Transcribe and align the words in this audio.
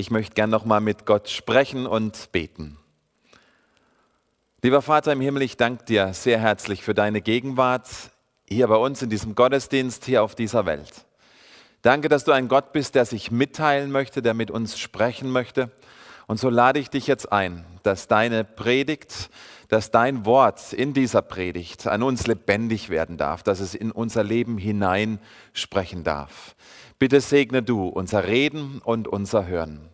Ich 0.00 0.10
möchte 0.10 0.32
gern 0.32 0.48
noch 0.48 0.64
mal 0.64 0.80
mit 0.80 1.04
Gott 1.04 1.28
sprechen 1.28 1.86
und 1.86 2.32
beten. 2.32 2.78
Lieber 4.62 4.80
Vater 4.80 5.12
im 5.12 5.20
Himmel, 5.20 5.42
ich 5.42 5.58
danke 5.58 5.84
dir 5.84 6.14
sehr 6.14 6.40
herzlich 6.40 6.82
für 6.82 6.94
deine 6.94 7.20
Gegenwart 7.20 7.86
hier 8.48 8.66
bei 8.68 8.76
uns 8.76 9.02
in 9.02 9.10
diesem 9.10 9.34
Gottesdienst 9.34 10.06
hier 10.06 10.22
auf 10.22 10.34
dieser 10.34 10.64
Welt. 10.64 11.04
Danke, 11.82 12.08
dass 12.08 12.24
du 12.24 12.32
ein 12.32 12.48
Gott 12.48 12.72
bist, 12.72 12.94
der 12.94 13.04
sich 13.04 13.30
mitteilen 13.30 13.90
möchte, 13.90 14.22
der 14.22 14.32
mit 14.32 14.50
uns 14.50 14.78
sprechen 14.78 15.30
möchte. 15.30 15.70
Und 16.26 16.40
so 16.40 16.48
lade 16.48 16.78
ich 16.78 16.88
dich 16.88 17.06
jetzt 17.06 17.30
ein, 17.30 17.66
dass 17.82 18.08
deine 18.08 18.42
Predigt, 18.44 19.28
dass 19.68 19.90
dein 19.90 20.24
Wort 20.24 20.72
in 20.72 20.94
dieser 20.94 21.20
Predigt 21.20 21.86
an 21.86 22.02
uns 22.02 22.26
lebendig 22.26 22.88
werden 22.88 23.18
darf, 23.18 23.42
dass 23.42 23.60
es 23.60 23.74
in 23.74 23.90
unser 23.90 24.24
Leben 24.24 24.56
hinein 24.56 25.18
sprechen 25.52 26.04
darf. 26.04 26.56
Bitte 27.00 27.22
segne 27.22 27.62
du 27.62 27.88
unser 27.88 28.26
Reden 28.26 28.82
und 28.84 29.08
unser 29.08 29.46
Hören. 29.46 29.88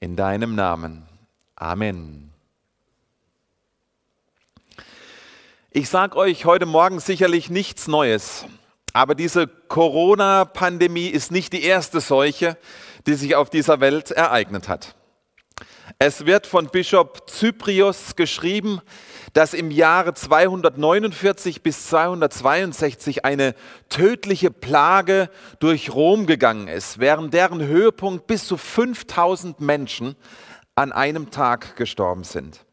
In 0.00 0.16
deinem 0.16 0.56
Namen. 0.56 1.06
Amen. 1.54 2.32
Ich 5.70 5.88
sage 5.88 6.16
euch 6.16 6.46
heute 6.46 6.66
Morgen 6.66 6.98
sicherlich 6.98 7.50
nichts 7.50 7.86
Neues, 7.86 8.46
aber 8.92 9.14
diese 9.14 9.46
Corona-Pandemie 9.46 11.06
ist 11.06 11.30
nicht 11.30 11.52
die 11.52 11.62
erste 11.62 12.00
Seuche, 12.00 12.58
die 13.06 13.14
sich 13.14 13.36
auf 13.36 13.48
dieser 13.48 13.78
Welt 13.78 14.10
ereignet 14.10 14.68
hat. 14.68 14.96
Es 15.98 16.26
wird 16.26 16.46
von 16.46 16.68
Bischof 16.68 17.08
Cyprius 17.28 18.16
geschrieben, 18.16 18.80
dass 19.32 19.54
im 19.54 19.70
Jahre 19.70 20.14
249 20.14 21.62
bis 21.62 21.86
262 21.88 23.24
eine 23.24 23.54
tödliche 23.88 24.50
Plage 24.50 25.30
durch 25.58 25.92
Rom 25.92 26.26
gegangen 26.26 26.68
ist, 26.68 26.98
während 26.98 27.34
deren 27.34 27.60
Höhepunkt 27.60 28.26
bis 28.26 28.46
zu 28.46 28.56
5000 28.56 29.60
Menschen 29.60 30.16
an 30.74 30.92
einem 30.92 31.30
Tag 31.30 31.76
gestorben 31.76 32.24
sind. 32.24 32.64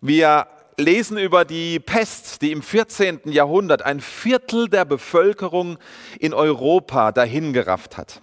Wir 0.00 0.46
lesen 0.76 1.18
über 1.18 1.44
die 1.44 1.80
Pest, 1.80 2.40
die 2.42 2.52
im 2.52 2.62
14. 2.62 3.20
Jahrhundert 3.24 3.82
ein 3.82 4.00
Viertel 4.00 4.68
der 4.68 4.84
Bevölkerung 4.84 5.78
in 6.20 6.32
Europa 6.32 7.12
dahingerafft 7.12 7.96
hat. 7.96 8.22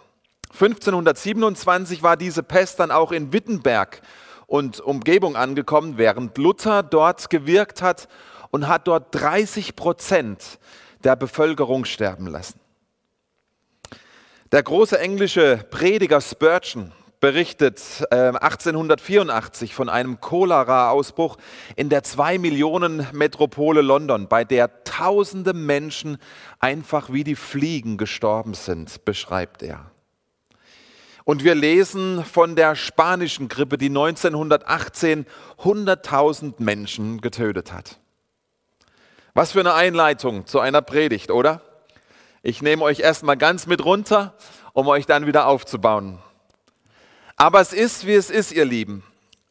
1527 0.55 2.01
war 2.01 2.15
diese 2.15 2.41
Pest 2.41 2.79
dann 2.79 2.89
auch 2.89 3.11
in 3.11 3.33
Wittenberg 3.33 4.01
und 4.47 4.79
Umgebung 4.79 5.35
angekommen, 5.35 5.97
während 5.97 6.37
Luther 6.37 6.81
dort 6.81 7.29
gewirkt 7.29 7.81
hat 7.81 8.07
und 8.51 8.67
hat 8.67 8.87
dort 8.87 9.13
30 9.13 9.75
Prozent 9.75 10.59
der 11.03 11.17
Bevölkerung 11.17 11.83
sterben 11.83 12.27
lassen. 12.27 12.59
Der 14.53 14.63
große 14.63 14.97
englische 14.97 15.65
Prediger 15.69 16.21
Spurgeon 16.21 16.93
berichtet 17.19 17.81
äh, 18.11 18.15
1884 18.15 19.75
von 19.75 19.89
einem 19.89 20.21
Cholera-Ausbruch 20.21 21.37
in 21.75 21.89
der 21.89 22.03
zwei 22.03 22.37
Millionen 22.37 23.07
Metropole 23.11 23.81
London, 23.81 24.29
bei 24.29 24.45
der 24.45 24.83
tausende 24.85 25.53
Menschen 25.53 26.17
einfach 26.59 27.11
wie 27.11 27.25
die 27.25 27.35
Fliegen 27.35 27.97
gestorben 27.97 28.53
sind, 28.53 29.03
beschreibt 29.03 29.63
er. 29.63 29.91
Und 31.25 31.43
wir 31.43 31.55
lesen 31.55 32.23
von 32.23 32.55
der 32.55 32.75
spanischen 32.75 33.47
Grippe, 33.49 33.79
die 33.79 33.87
1918 33.87 35.25
100.000 35.57 36.53
Menschen 36.59 37.19
getötet 37.19 37.73
hat. 37.73 37.99
Was 39.33 39.51
für 39.51 39.59
eine 39.59 39.73
Einleitung 39.73 40.45
zu 40.45 40.59
einer 40.59 40.83
Predigt, 40.83 41.31
oder? 41.31 41.61
Ich 42.43 42.61
nehme 42.61 42.83
euch 42.83 42.99
erstmal 42.99 43.37
ganz 43.37 43.65
mit 43.65 43.83
runter, 43.83 44.35
um 44.73 44.87
euch 44.87 45.07
dann 45.07 45.25
wieder 45.25 45.47
aufzubauen. 45.47 46.19
Aber 47.35 47.59
es 47.59 47.73
ist, 47.73 48.05
wie 48.05 48.13
es 48.13 48.29
ist, 48.29 48.51
ihr 48.51 48.65
Lieben. 48.65 49.03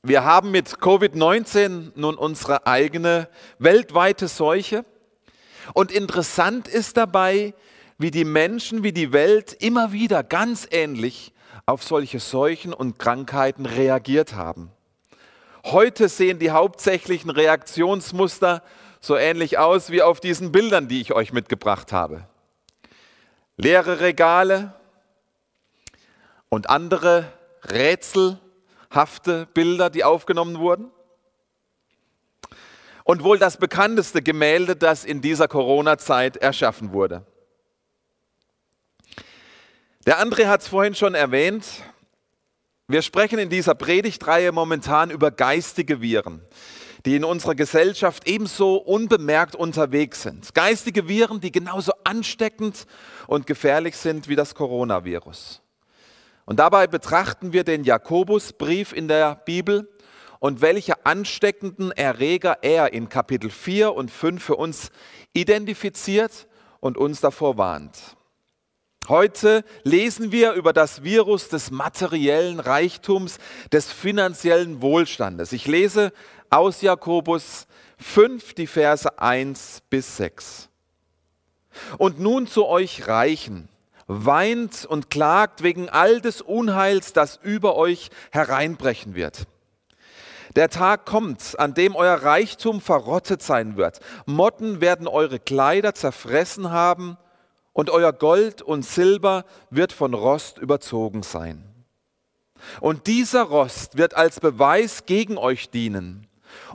Wir 0.05 0.23
haben 0.23 0.53
mit 0.53 0.69
Covid-19 0.69 1.91
nun 1.97 2.15
unsere 2.15 2.69
eigene 2.69 3.29
weltweite 3.59 4.29
Seuche. 4.29 4.85
Und 5.73 5.91
interessant 5.91 6.69
ist 6.69 6.97
dabei, 6.97 7.53
wie 7.99 8.13
die 8.13 8.25
Menschen, 8.25 8.85
wie 8.85 8.93
die 8.93 9.13
Welt 9.13 9.57
immer 9.59 9.91
wieder 9.91 10.23
ganz 10.23 10.69
ähnlich 10.71 11.34
auf 11.67 11.83
solche 11.83 12.21
Seuchen 12.21 12.73
und 12.73 12.99
Krankheiten 12.99 13.67
reagiert 13.67 14.35
haben. 14.35 14.71
Heute 15.65 16.09
sehen 16.09 16.39
die 16.39 16.51
hauptsächlichen 16.51 17.31
Reaktionsmuster 17.31 18.63
so 19.01 19.17
ähnlich 19.17 19.59
aus 19.59 19.91
wie 19.91 20.03
auf 20.03 20.21
diesen 20.21 20.53
Bildern, 20.53 20.89
die 20.89 21.01
ich 21.01 21.13
euch 21.13 21.33
mitgebracht 21.33 21.93
habe. 21.93 22.27
Leere 23.57 24.01
Regale 24.01 24.75
und 26.49 26.69
andere 26.69 27.33
rätselhafte 27.65 29.47
Bilder, 29.55 29.91
die 29.91 30.05
aufgenommen 30.05 30.59
wurden. 30.59 30.91
Und 33.05 33.23
wohl 33.23 33.39
das 33.39 33.59
bekannteste 33.59 34.23
Gemälde, 34.23 34.77
das 34.77 35.05
in 35.05 35.21
dieser 35.21 35.49
Corona-Zeit 35.49 36.39
erschaffen 36.39 36.93
wurde. 36.93 37.27
Der 40.07 40.21
André 40.21 40.49
hat 40.49 40.61
es 40.61 40.69
vorhin 40.69 40.95
schon 40.95 41.15
erwähnt. 41.15 41.65
Wir 42.89 43.01
sprechen 43.01 43.39
in 43.39 43.49
dieser 43.49 43.75
Predigtreihe 43.75 44.53
momentan 44.53 45.11
über 45.11 45.31
geistige 45.31 46.03
Viren, 46.03 46.43
die 47.07 47.17
in 47.17 47.25
unserer 47.25 47.55
Gesellschaft 47.55 48.29
ebenso 48.29 48.77
unbemerkt 48.77 49.57
unterwegs 49.57 50.21
sind. 50.21 50.55
Geistige 50.55 51.09
Viren, 51.09 51.41
die 51.41 51.51
genauso 51.51 51.93
ansteckend 52.05 52.85
und 53.29 53.47
gefährlich 53.47 53.97
sind 53.97 54.29
wie 54.29 54.37
das 54.37 54.55
Coronavirus. 54.55 55.63
Und 56.45 56.59
dabei 56.59 56.87
betrachten 56.87 57.55
wir 57.55 57.65
den 57.65 57.85
Jakobusbrief 57.85 58.93
in 58.93 59.09
der 59.09 59.37
Bibel 59.37 59.89
und 60.39 60.61
welche 60.61 61.07
ansteckenden 61.07 61.93
Erreger 61.93 62.59
er 62.61 62.93
in 62.93 63.09
Kapitel 63.09 63.49
4 63.49 63.95
und 63.95 64.11
5 64.11 64.45
für 64.45 64.57
uns 64.57 64.91
identifiziert 65.33 66.47
und 66.81 66.99
uns 66.99 67.23
davor 67.23 67.57
warnt. 67.57 68.19
Heute 69.09 69.65
lesen 69.83 70.33
wir 70.33 70.55
über 70.55 70.73
das 70.73 71.03
Virus 71.03 71.51
des 71.51 71.71
materiellen 71.71 72.59
Reichtums, 72.59 73.37
des 73.71 73.93
finanziellen 73.93 74.81
Wohlstandes. 74.81 75.53
Ich 75.53 75.67
lese 75.67 76.11
aus 76.49 76.81
Jakobus 76.81 77.67
5 77.99 78.55
die 78.55 78.67
Verse 78.67 79.19
1 79.19 79.83
bis 79.91 80.17
6. 80.17 80.71
Und 81.99 82.19
nun 82.19 82.47
zu 82.47 82.65
euch 82.67 83.07
Reichen, 83.07 83.69
weint 84.07 84.87
und 84.87 85.11
klagt 85.11 85.63
wegen 85.63 85.91
all 85.91 86.23
des 86.23 86.41
Unheils, 86.41 87.13
das 87.13 87.39
über 87.43 87.77
euch 87.77 88.09
hereinbrechen 88.31 89.15
wird. 89.15 89.47
Der 90.57 90.71
Tag 90.71 91.05
kommt, 91.05 91.59
an 91.59 91.75
dem 91.75 91.95
euer 91.95 92.23
Reichtum 92.23 92.81
verrottet 92.81 93.43
sein 93.43 93.77
wird. 93.77 94.01
Motten 94.25 94.81
werden 94.81 95.09
eure 95.09 95.41
Kleider 95.41 95.95
zerfressen 95.95 96.71
haben 96.71 97.19
und 97.75 97.91
euer 97.91 98.15
Gold 98.15 98.63
und 98.63 98.87
Silber 98.87 99.45
wird 99.69 99.93
von 99.93 100.15
Rost 100.15 100.57
überzogen 100.57 101.23
sein. 101.23 101.63
Und 102.81 103.07
dieser 103.07 103.43
Rost 103.43 103.99
wird 103.99 104.15
als 104.15 104.41
Beweis 104.41 105.05
gegen 105.05 105.37
euch 105.37 105.69
dienen 105.69 106.27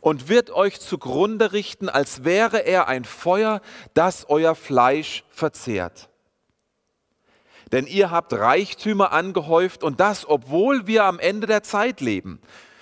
und 0.02 0.30
wird 0.30 0.52
euch 0.52 0.80
zugrunde 0.80 1.52
richten, 1.54 1.90
als 1.90 2.24
wäre 2.26 2.59
er 2.59 2.88
ein 2.88 3.06
Feuer, 3.06 3.62
das 3.96 4.30
euer 4.30 4.54
Fleisch 4.54 5.24
verzehrt. 5.30 6.09
Denn 7.72 7.88
ihr 7.88 8.12
habt 8.12 8.34
Reichtümer 8.34 9.12
angehäuft 9.12 9.84
und 9.84 10.00
das, 10.00 10.28
obwohl 10.28 10.86
wir 10.86 11.06
am 11.06 11.18
Ende 11.18 11.48
der 11.48 11.64
Zeit 11.64 12.02
leben. 12.02 12.42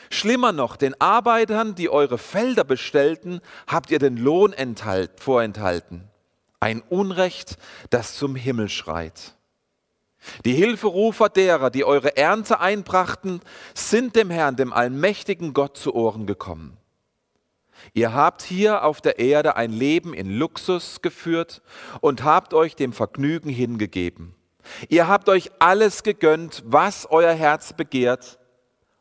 Schlimmer 0.09 0.53
noch, 0.53 0.75
den 0.75 0.99
Arbeitern, 0.99 1.75
die 1.75 1.89
eure 1.89 2.17
Felder 2.17 2.63
bestellten, 2.63 3.41
habt 3.67 3.91
ihr 3.91 3.99
den 3.99 4.17
Lohn 4.17 4.55
vorenthalten. 5.17 6.09
Ein 6.59 6.81
Unrecht, 6.89 7.57
das 7.89 8.15
zum 8.15 8.35
Himmel 8.35 8.69
schreit. 8.69 9.35
Die 10.45 10.53
Hilferufer 10.53 11.29
derer, 11.29 11.69
die 11.69 11.85
eure 11.85 12.17
Ernte 12.17 12.59
einbrachten, 12.59 13.41
sind 13.73 14.15
dem 14.15 14.29
Herrn, 14.29 14.55
dem 14.55 14.73
allmächtigen 14.73 15.53
Gott 15.53 15.77
zu 15.77 15.93
Ohren 15.93 16.25
gekommen. 16.25 16.77
Ihr 17.93 18.13
habt 18.13 18.41
hier 18.41 18.83
auf 18.83 19.01
der 19.01 19.19
Erde 19.19 19.55
ein 19.55 19.71
Leben 19.71 20.13
in 20.13 20.31
Luxus 20.31 21.01
geführt 21.01 21.61
und 22.01 22.23
habt 22.23 22.53
euch 22.53 22.75
dem 22.75 22.91
Vergnügen 22.91 23.49
hingegeben. 23.49 24.35
Ihr 24.89 25.07
habt 25.07 25.29
euch 25.29 25.51
alles 25.59 26.03
gegönnt, 26.03 26.63
was 26.65 27.09
euer 27.09 27.33
Herz 27.33 27.73
begehrt 27.73 28.39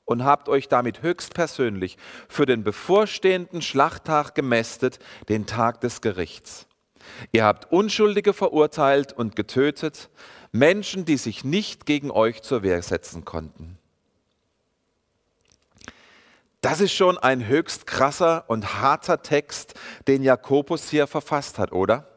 und 0.05 0.25
habt 0.25 0.49
euch 0.49 0.69
damit 0.69 1.03
höchstpersönlich 1.03 1.97
für 2.29 2.47
den 2.47 2.63
bevorstehenden 2.63 3.63
Schlachttag 3.63 4.35
gemästet, 4.35 4.99
den 5.29 5.47
Tag 5.47 5.81
des 5.81 6.01
Gerichts. 6.01 6.66
Ihr 7.33 7.45
habt 7.45 7.73
Unschuldige 7.73 8.33
verurteilt 8.33 9.13
und 9.13 9.37
getötet, 9.37 10.11
Menschen, 10.53 11.05
die 11.05 11.17
sich 11.17 11.45
nicht 11.45 11.87
gegen 11.87 12.11
euch 12.11 12.43
zur 12.43 12.63
Wehr 12.63 12.83
setzen 12.83 13.25
konnten. 13.25 13.79
Das 16.61 16.81
ist 16.81 16.93
schon 16.93 17.17
ein 17.19 17.47
höchst 17.47 17.87
krasser 17.87 18.45
und 18.49 18.81
harter 18.81 19.23
Text, 19.23 19.75
den 20.09 20.23
Jakobus 20.23 20.91
hier 20.91 21.07
verfasst 21.07 21.59
hat, 21.59 21.73
oder? 21.73 22.09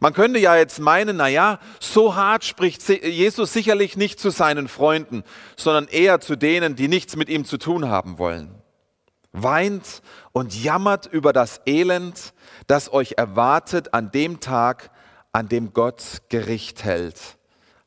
Man 0.00 0.14
könnte 0.14 0.40
ja 0.40 0.56
jetzt 0.56 0.80
meinen, 0.80 1.16
naja, 1.16 1.60
so 1.78 2.16
hart 2.16 2.44
spricht 2.44 2.88
Jesus 2.88 3.52
sicherlich 3.52 3.96
nicht 3.96 4.18
zu 4.18 4.30
seinen 4.30 4.66
Freunden, 4.66 5.22
sondern 5.56 5.86
eher 5.86 6.20
zu 6.20 6.34
denen, 6.34 6.74
die 6.74 6.88
nichts 6.88 7.14
mit 7.14 7.28
ihm 7.28 7.44
zu 7.44 7.56
tun 7.56 7.88
haben 7.88 8.18
wollen. 8.18 8.61
Weint 9.32 10.02
und 10.32 10.54
jammert 10.54 11.06
über 11.06 11.32
das 11.32 11.60
Elend, 11.66 12.34
das 12.66 12.92
euch 12.92 13.14
erwartet 13.16 13.94
an 13.94 14.10
dem 14.10 14.40
Tag, 14.40 14.90
an 15.32 15.48
dem 15.48 15.72
Gott 15.72 16.22
Gericht 16.28 16.84
hält, 16.84 17.18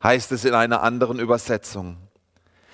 heißt 0.03 0.31
es 0.31 0.45
in 0.45 0.53
einer 0.53 0.81
anderen 0.81 1.19
Übersetzung. 1.19 1.97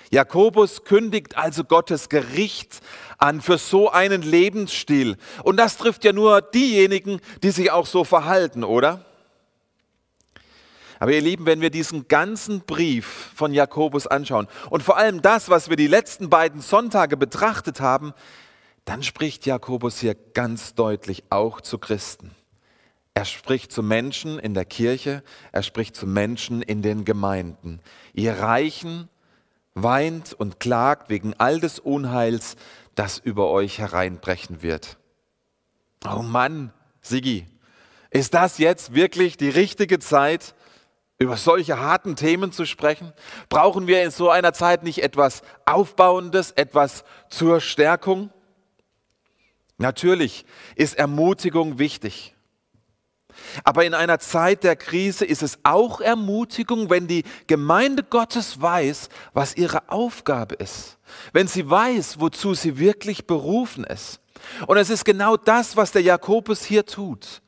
Jakobus 0.09 0.83
kündigt 0.83 1.37
also 1.37 1.63
Gottes 1.63 2.09
Gericht 2.09 2.81
an 3.17 3.39
für 3.39 3.57
so 3.57 3.89
einen 3.89 4.21
Lebensstil. 4.21 5.15
Und 5.43 5.57
das 5.57 5.77
trifft 5.77 6.03
ja 6.03 6.11
nur 6.11 6.41
diejenigen, 6.41 7.21
die 7.43 7.51
sich 7.51 7.71
auch 7.71 7.85
so 7.85 8.03
verhalten, 8.03 8.65
oder? 8.65 9.05
Aber 10.99 11.13
ihr 11.13 11.21
Lieben, 11.21 11.45
wenn 11.45 11.61
wir 11.61 11.71
diesen 11.71 12.07
ganzen 12.07 12.61
Brief 12.61 13.31
von 13.33 13.53
Jakobus 13.53 14.05
anschauen 14.05 14.47
und 14.69 14.83
vor 14.83 14.97
allem 14.97 15.21
das, 15.21 15.49
was 15.49 15.69
wir 15.69 15.77
die 15.77 15.87
letzten 15.87 16.29
beiden 16.29 16.61
Sonntage 16.61 17.17
betrachtet 17.17 17.79
haben, 17.79 18.13
dann 18.85 19.03
spricht 19.03 19.45
Jakobus 19.45 19.99
hier 19.99 20.15
ganz 20.15 20.73
deutlich 20.75 21.23
auch 21.29 21.61
zu 21.61 21.77
Christen. 21.77 22.31
Er 23.13 23.25
spricht 23.25 23.71
zu 23.71 23.83
Menschen 23.83 24.39
in 24.39 24.53
der 24.53 24.65
Kirche, 24.65 25.23
er 25.51 25.63
spricht 25.63 25.95
zu 25.95 26.07
Menschen 26.07 26.61
in 26.61 26.81
den 26.81 27.03
Gemeinden. 27.03 27.81
Ihr 28.13 28.39
Reichen 28.39 29.09
weint 29.73 30.33
und 30.33 30.59
klagt 30.59 31.09
wegen 31.09 31.33
all 31.37 31.59
des 31.59 31.79
Unheils, 31.79 32.55
das 32.95 33.19
über 33.19 33.49
euch 33.49 33.79
hereinbrechen 33.79 34.61
wird. 34.61 34.97
Oh 36.05 36.21
Mann, 36.21 36.73
Sigi, 37.01 37.45
ist 38.09 38.33
das 38.33 38.57
jetzt 38.57 38.95
wirklich 38.95 39.37
die 39.37 39.49
richtige 39.49 39.99
Zeit, 39.99 40.55
über 41.19 41.37
solche 41.37 41.79
harten 41.79 42.15
Themen 42.15 42.51
zu 42.51 42.65
sprechen? 42.65 43.13
Brauchen 43.47 43.85
wir 43.85 44.03
in 44.03 44.09
so 44.09 44.29
einer 44.29 44.53
Zeit 44.53 44.83
nicht 44.83 45.03
etwas 45.03 45.43
Aufbauendes, 45.65 46.51
etwas 46.51 47.03
zur 47.29 47.61
Stärkung? 47.61 48.31
Natürlich 49.81 50.45
ist 50.75 50.97
Ermutigung 50.97 51.79
wichtig. 51.79 52.35
Aber 53.63 53.85
in 53.85 53.93
einer 53.93 54.19
Zeit 54.19 54.63
der 54.63 54.75
Krise 54.75 55.25
ist 55.25 55.41
es 55.41 55.57
auch 55.63 56.01
Ermutigung, 56.01 56.89
wenn 56.89 57.07
die 57.07 57.23
Gemeinde 57.47 58.03
Gottes 58.03 58.61
weiß, 58.61 59.09
was 59.33 59.55
ihre 59.55 59.89
Aufgabe 59.89 60.55
ist. 60.55 60.97
Wenn 61.33 61.47
sie 61.47 61.69
weiß, 61.69 62.19
wozu 62.19 62.53
sie 62.53 62.77
wirklich 62.77 63.25
berufen 63.25 63.83
ist. 63.83 64.19
Und 64.67 64.77
es 64.77 64.89
ist 64.89 65.05
genau 65.05 65.37
das, 65.37 65.75
was 65.75 65.91
der 65.91 66.01
Jakobus 66.01 66.63
hier 66.63 66.85
tut. 66.85 67.41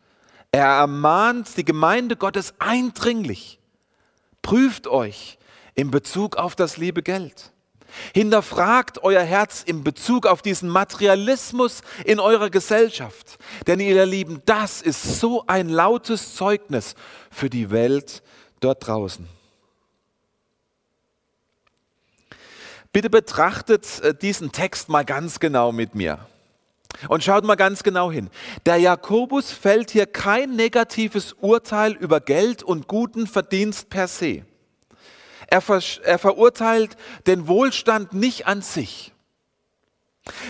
Er 0.51 0.67
ermahnt 0.67 1.57
die 1.57 1.65
Gemeinde 1.65 2.15
Gottes 2.15 2.53
eindringlich. 2.59 3.59
Prüft 4.41 4.87
euch 4.87 5.37
in 5.75 5.91
Bezug 5.91 6.35
auf 6.37 6.55
das 6.55 6.77
liebe 6.77 7.03
Geld. 7.03 7.53
Hinterfragt 8.13 9.03
euer 9.03 9.21
Herz 9.21 9.63
in 9.63 9.83
Bezug 9.83 10.25
auf 10.25 10.41
diesen 10.41 10.69
Materialismus 10.69 11.81
in 12.05 12.19
eurer 12.19 12.49
Gesellschaft. 12.49 13.37
Denn 13.67 13.79
ihr 13.79 14.05
Lieben, 14.05 14.41
das 14.45 14.81
ist 14.81 15.19
so 15.19 15.45
ein 15.47 15.69
lautes 15.69 16.35
Zeugnis 16.35 16.95
für 17.31 17.49
die 17.49 17.71
Welt 17.71 18.23
dort 18.59 18.87
draußen. 18.87 19.27
Bitte 22.91 23.09
betrachtet 23.09 24.01
äh, 24.01 24.13
diesen 24.13 24.51
Text 24.51 24.87
mal 24.87 25.03
ganz 25.03 25.39
genau 25.39 25.71
mit 25.71 25.95
mir. 25.95 26.19
Und 27.07 27.23
schaut 27.23 27.43
mal 27.43 27.55
ganz 27.55 27.81
genau 27.81 28.11
hin. 28.11 28.29
Der 28.67 28.77
Jakobus 28.77 29.51
fällt 29.51 29.89
hier 29.89 30.05
kein 30.05 30.55
negatives 30.55 31.33
Urteil 31.33 31.93
über 31.93 32.21
Geld 32.21 32.61
und 32.61 32.87
guten 32.87 33.25
Verdienst 33.25 33.89
per 33.89 34.07
se. 34.07 34.45
Er, 35.53 35.61
ver 35.61 35.83
er 36.03 36.17
verurteilt 36.17 36.97
den 37.27 37.47
Wohlstand 37.47 38.11
nicht 38.13 38.47
an 38.47 38.63
sich. 38.63 39.13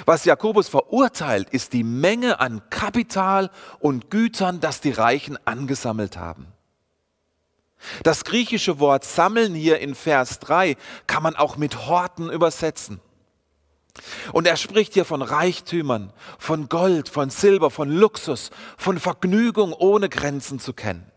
Was 0.05 0.23
Jakobus 0.23 0.69
verurteilt, 0.69 1.50
ist 1.50 1.73
die 1.73 1.83
Menge 1.83 2.39
an 2.39 2.61
Kapital 2.69 3.51
und 3.79 4.09
Gütern, 4.09 4.61
das 4.61 4.79
die 4.79 4.91
Reichen 4.91 5.38
angesammelt 5.45 6.15
haben. 6.15 6.47
Das 8.03 8.23
griechische 8.23 8.79
Wort 8.79 9.03
sammeln 9.03 9.53
hier 9.53 9.79
in 9.79 9.94
Vers 9.94 10.39
3 10.39 10.77
kann 11.06 11.21
man 11.21 11.35
auch 11.35 11.57
mit 11.57 11.85
Horten 11.85 12.29
übersetzen. 12.29 13.01
Und 14.31 14.47
er 14.47 14.56
spricht 14.56 14.94
hier 14.94 15.03
von 15.03 15.21
Reichtümern, 15.21 16.13
von 16.39 16.69
Gold, 16.69 17.09
von 17.09 17.29
Silber, 17.29 17.71
von 17.71 17.89
Luxus, 17.89 18.51
von 18.77 18.97
Vergnügung 18.99 19.73
ohne 19.73 20.07
Grenzen 20.07 20.61
zu 20.61 20.71
kennen. 20.71 21.12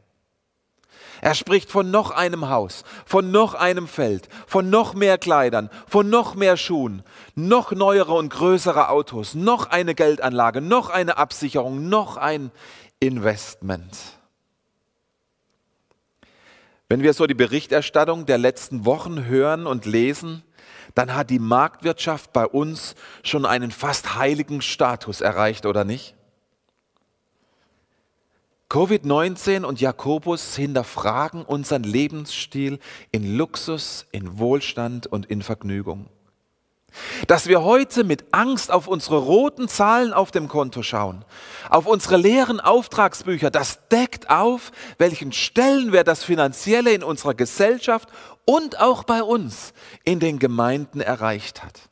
Er 1.26 1.34
spricht 1.34 1.72
von 1.72 1.90
noch 1.90 2.12
einem 2.12 2.50
Haus, 2.50 2.84
von 3.04 3.32
noch 3.32 3.54
einem 3.54 3.88
Feld, 3.88 4.28
von 4.46 4.70
noch 4.70 4.94
mehr 4.94 5.18
Kleidern, 5.18 5.70
von 5.88 6.08
noch 6.08 6.36
mehr 6.36 6.56
Schuhen, 6.56 7.02
noch 7.34 7.72
neuere 7.72 8.12
und 8.12 8.28
größere 8.28 8.90
Autos, 8.90 9.34
noch 9.34 9.68
eine 9.68 9.96
Geldanlage, 9.96 10.60
noch 10.60 10.88
eine 10.88 11.16
Absicherung, 11.16 11.88
noch 11.88 12.16
ein 12.16 12.52
Investment. 13.00 13.96
Wenn 16.88 17.02
wir 17.02 17.12
so 17.12 17.26
die 17.26 17.34
Berichterstattung 17.34 18.26
der 18.26 18.38
letzten 18.38 18.84
Wochen 18.84 19.24
hören 19.24 19.66
und 19.66 19.84
lesen, 19.84 20.44
dann 20.94 21.12
hat 21.12 21.30
die 21.30 21.40
Marktwirtschaft 21.40 22.32
bei 22.32 22.46
uns 22.46 22.94
schon 23.24 23.46
einen 23.46 23.72
fast 23.72 24.14
heiligen 24.14 24.62
Status 24.62 25.22
erreicht, 25.22 25.66
oder 25.66 25.82
nicht? 25.82 26.15
Covid-19 28.68 29.64
und 29.64 29.80
Jakobus 29.80 30.56
hinterfragen 30.56 31.44
unseren 31.44 31.84
Lebensstil 31.84 32.80
in 33.12 33.36
Luxus, 33.36 34.06
in 34.10 34.38
Wohlstand 34.38 35.06
und 35.06 35.26
in 35.26 35.42
Vergnügung. 35.42 36.08
Dass 37.26 37.46
wir 37.46 37.62
heute 37.62 38.04
mit 38.04 38.24
Angst 38.32 38.70
auf 38.70 38.88
unsere 38.88 39.18
roten 39.18 39.68
Zahlen 39.68 40.12
auf 40.12 40.30
dem 40.30 40.48
Konto 40.48 40.82
schauen, 40.82 41.24
auf 41.68 41.86
unsere 41.86 42.16
leeren 42.16 42.58
Auftragsbücher, 42.58 43.50
das 43.50 43.86
deckt 43.88 44.30
auf, 44.30 44.72
welchen 44.98 45.32
Stellenwert 45.32 46.08
das 46.08 46.24
Finanzielle 46.24 46.92
in 46.92 47.02
unserer 47.02 47.34
Gesellschaft 47.34 48.08
und 48.46 48.80
auch 48.80 49.04
bei 49.04 49.22
uns 49.22 49.74
in 50.04 50.20
den 50.20 50.38
Gemeinden 50.38 51.00
erreicht 51.00 51.62
hat. 51.62 51.90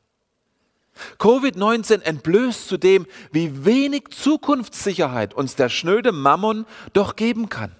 Covid-19 1.18 2.02
entblößt 2.02 2.68
zudem, 2.68 3.06
wie 3.32 3.64
wenig 3.64 4.10
Zukunftssicherheit 4.10 5.34
uns 5.34 5.56
der 5.56 5.68
schnöde 5.68 6.12
Mammon 6.12 6.66
doch 6.92 7.16
geben 7.16 7.48
kann. 7.48 7.74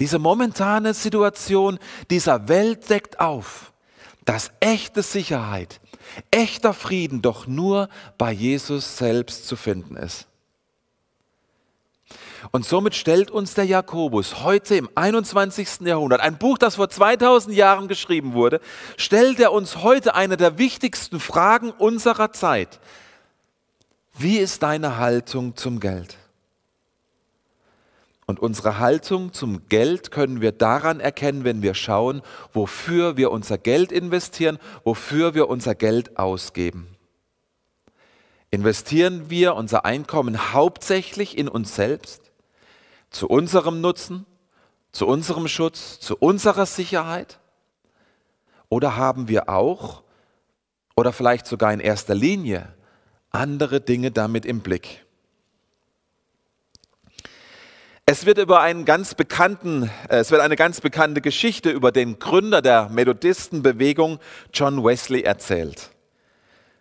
Diese 0.00 0.18
momentane 0.18 0.92
Situation 0.92 1.78
dieser 2.10 2.48
Welt 2.48 2.90
deckt 2.90 3.20
auf, 3.20 3.72
dass 4.24 4.50
echte 4.60 5.02
Sicherheit, 5.02 5.80
echter 6.30 6.74
Frieden 6.74 7.22
doch 7.22 7.46
nur 7.46 7.88
bei 8.18 8.32
Jesus 8.32 8.96
selbst 8.96 9.46
zu 9.46 9.56
finden 9.56 9.96
ist. 9.96 10.26
Und 12.50 12.64
somit 12.64 12.94
stellt 12.94 13.30
uns 13.30 13.54
der 13.54 13.64
Jakobus 13.64 14.42
heute 14.42 14.76
im 14.76 14.88
21. 14.94 15.80
Jahrhundert, 15.80 16.20
ein 16.20 16.38
Buch, 16.38 16.58
das 16.58 16.76
vor 16.76 16.88
2000 16.88 17.54
Jahren 17.54 17.88
geschrieben 17.88 18.34
wurde, 18.34 18.60
stellt 18.96 19.40
er 19.40 19.52
uns 19.52 19.82
heute 19.82 20.14
eine 20.14 20.36
der 20.36 20.58
wichtigsten 20.58 21.20
Fragen 21.20 21.70
unserer 21.70 22.32
Zeit. 22.32 22.80
Wie 24.16 24.38
ist 24.38 24.62
deine 24.62 24.98
Haltung 24.98 25.56
zum 25.56 25.80
Geld? 25.80 26.16
Und 28.26 28.40
unsere 28.40 28.78
Haltung 28.78 29.32
zum 29.32 29.68
Geld 29.68 30.10
können 30.10 30.40
wir 30.40 30.52
daran 30.52 31.00
erkennen, 31.00 31.44
wenn 31.44 31.62
wir 31.62 31.74
schauen, 31.74 32.22
wofür 32.52 33.16
wir 33.16 33.30
unser 33.30 33.58
Geld 33.58 33.92
investieren, 33.92 34.58
wofür 34.82 35.34
wir 35.34 35.48
unser 35.48 35.74
Geld 35.74 36.16
ausgeben. 36.18 36.86
Investieren 38.50 39.28
wir 39.28 39.56
unser 39.56 39.84
Einkommen 39.84 40.54
hauptsächlich 40.54 41.36
in 41.36 41.48
uns 41.48 41.74
selbst? 41.74 42.23
Zu 43.14 43.28
unserem 43.28 43.80
Nutzen, 43.80 44.26
zu 44.92 45.06
unserem 45.06 45.48
Schutz, 45.48 46.00
zu 46.00 46.16
unserer 46.16 46.66
Sicherheit? 46.66 47.38
Oder 48.68 48.96
haben 48.96 49.28
wir 49.28 49.48
auch, 49.48 50.02
oder 50.96 51.12
vielleicht 51.12 51.46
sogar 51.46 51.72
in 51.72 51.80
erster 51.80 52.14
Linie, 52.14 52.74
andere 53.30 53.80
Dinge 53.80 54.10
damit 54.10 54.44
im 54.44 54.60
Blick? 54.60 55.04
Es 58.06 58.26
wird 58.26 58.38
über 58.38 58.60
einen 58.60 58.84
ganz 58.84 59.14
bekannten, 59.14 59.90
äh, 60.08 60.18
es 60.18 60.30
wird 60.30 60.42
eine 60.42 60.56
ganz 60.56 60.80
bekannte 60.80 61.22
Geschichte 61.22 61.70
über 61.70 61.90
den 61.90 62.18
Gründer 62.18 62.60
der 62.60 62.90
Methodistenbewegung 62.90 64.18
John 64.52 64.84
Wesley 64.84 65.22
erzählt. 65.22 65.93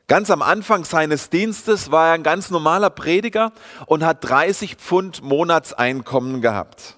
Ganz 0.07 0.29
am 0.29 0.41
Anfang 0.41 0.83
seines 0.83 1.29
Dienstes 1.29 1.89
war 1.89 2.07
er 2.07 2.13
ein 2.13 2.23
ganz 2.23 2.49
normaler 2.49 2.89
Prediger 2.89 3.53
und 3.85 4.03
hat 4.03 4.23
30 4.27 4.75
Pfund 4.75 5.23
Monatseinkommen 5.23 6.41
gehabt. 6.41 6.97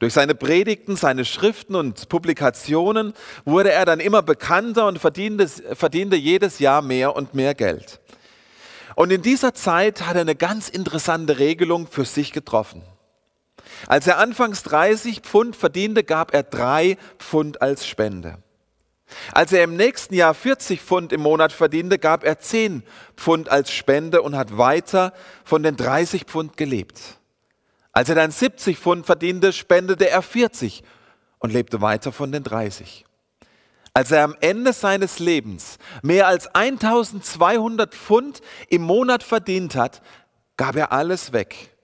Durch 0.00 0.14
seine 0.14 0.34
Predigten, 0.34 0.96
seine 0.96 1.24
Schriften 1.24 1.76
und 1.76 2.08
Publikationen 2.08 3.12
wurde 3.44 3.70
er 3.70 3.84
dann 3.84 4.00
immer 4.00 4.22
bekannter 4.22 4.86
und 4.86 4.98
verdiente, 4.98 5.46
verdiente 5.46 6.16
jedes 6.16 6.58
Jahr 6.58 6.82
mehr 6.82 7.14
und 7.14 7.34
mehr 7.34 7.54
Geld. 7.54 8.00
Und 8.96 9.12
in 9.12 9.22
dieser 9.22 9.54
Zeit 9.54 10.06
hat 10.06 10.16
er 10.16 10.22
eine 10.22 10.34
ganz 10.34 10.68
interessante 10.68 11.38
Regelung 11.38 11.86
für 11.86 12.04
sich 12.04 12.32
getroffen. 12.32 12.82
Als 13.86 14.06
er 14.06 14.18
anfangs 14.18 14.62
30 14.64 15.20
Pfund 15.20 15.54
verdiente, 15.54 16.02
gab 16.02 16.34
er 16.34 16.42
drei 16.42 16.96
Pfund 17.18 17.62
als 17.62 17.86
Spende. 17.86 18.38
Als 19.32 19.52
er 19.52 19.64
im 19.64 19.76
nächsten 19.76 20.14
Jahr 20.14 20.34
40 20.34 20.80
Pfund 20.80 21.12
im 21.12 21.20
Monat 21.20 21.52
verdiente, 21.52 21.98
gab 21.98 22.24
er 22.24 22.38
10 22.38 22.82
Pfund 23.16 23.48
als 23.48 23.70
Spende 23.70 24.22
und 24.22 24.36
hat 24.36 24.58
weiter 24.58 25.12
von 25.44 25.62
den 25.62 25.76
30 25.76 26.24
Pfund 26.24 26.56
gelebt. 26.56 27.00
Als 27.92 28.08
er 28.08 28.14
dann 28.14 28.30
70 28.30 28.78
Pfund 28.78 29.06
verdiente, 29.06 29.52
spendete 29.52 30.08
er 30.08 30.22
40 30.22 30.82
und 31.38 31.52
lebte 31.52 31.80
weiter 31.80 32.12
von 32.12 32.30
den 32.30 32.44
30. 32.44 33.04
Als 33.92 34.12
er 34.12 34.22
am 34.22 34.36
Ende 34.40 34.72
seines 34.72 35.18
Lebens 35.18 35.78
mehr 36.02 36.28
als 36.28 36.54
1200 36.54 37.94
Pfund 37.94 38.40
im 38.68 38.82
Monat 38.82 39.22
verdient 39.24 39.74
hat, 39.74 40.00
gab 40.56 40.76
er 40.76 40.92
alles 40.92 41.32
weg 41.32 41.74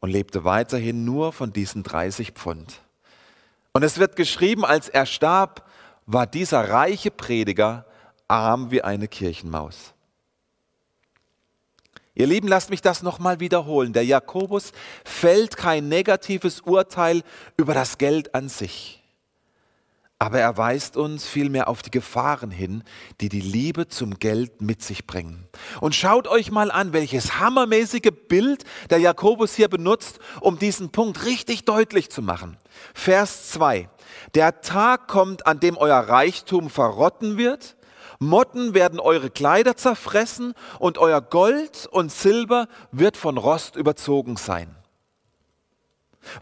und 0.00 0.10
lebte 0.10 0.44
weiterhin 0.44 1.04
nur 1.04 1.32
von 1.32 1.52
diesen 1.52 1.82
30 1.82 2.32
Pfund. 2.32 2.80
Und 3.72 3.82
es 3.82 3.98
wird 3.98 4.16
geschrieben, 4.16 4.64
als 4.64 4.88
er 4.88 5.06
starb, 5.06 5.68
war 6.06 6.26
dieser 6.26 6.68
reiche 6.70 7.10
Prediger 7.10 7.86
arm 8.28 8.70
wie 8.70 8.82
eine 8.82 9.08
Kirchenmaus. 9.08 9.94
Ihr 12.14 12.26
Lieben, 12.26 12.48
lasst 12.48 12.70
mich 12.70 12.82
das 12.82 13.02
nochmal 13.02 13.40
wiederholen. 13.40 13.92
Der 13.92 14.04
Jakobus 14.04 14.72
fällt 15.04 15.56
kein 15.56 15.88
negatives 15.88 16.60
Urteil 16.60 17.22
über 17.56 17.72
das 17.72 17.96
Geld 17.96 18.34
an 18.34 18.48
sich. 18.48 19.01
Aber 20.22 20.38
er 20.38 20.56
weist 20.56 20.96
uns 20.96 21.26
vielmehr 21.26 21.66
auf 21.66 21.82
die 21.82 21.90
Gefahren 21.90 22.52
hin, 22.52 22.84
die 23.20 23.28
die 23.28 23.40
Liebe 23.40 23.88
zum 23.88 24.20
Geld 24.20 24.62
mit 24.62 24.80
sich 24.80 25.04
bringen. 25.04 25.48
Und 25.80 25.96
schaut 25.96 26.28
euch 26.28 26.52
mal 26.52 26.70
an, 26.70 26.92
welches 26.92 27.40
hammermäßige 27.40 28.12
Bild 28.28 28.62
der 28.90 28.98
Jakobus 28.98 29.56
hier 29.56 29.66
benutzt, 29.66 30.20
um 30.40 30.60
diesen 30.60 30.90
Punkt 30.90 31.24
richtig 31.24 31.64
deutlich 31.64 32.08
zu 32.08 32.22
machen. 32.22 32.56
Vers 32.94 33.50
2. 33.50 33.88
Der 34.36 34.60
Tag 34.60 35.08
kommt, 35.08 35.48
an 35.48 35.58
dem 35.58 35.76
euer 35.76 35.98
Reichtum 35.98 36.70
verrotten 36.70 37.36
wird, 37.36 37.74
Motten 38.20 38.74
werden 38.74 39.00
eure 39.00 39.28
Kleider 39.28 39.76
zerfressen 39.76 40.54
und 40.78 40.98
euer 40.98 41.20
Gold 41.20 41.88
und 41.90 42.12
Silber 42.12 42.68
wird 42.92 43.16
von 43.16 43.38
Rost 43.38 43.74
überzogen 43.74 44.36
sein. 44.36 44.72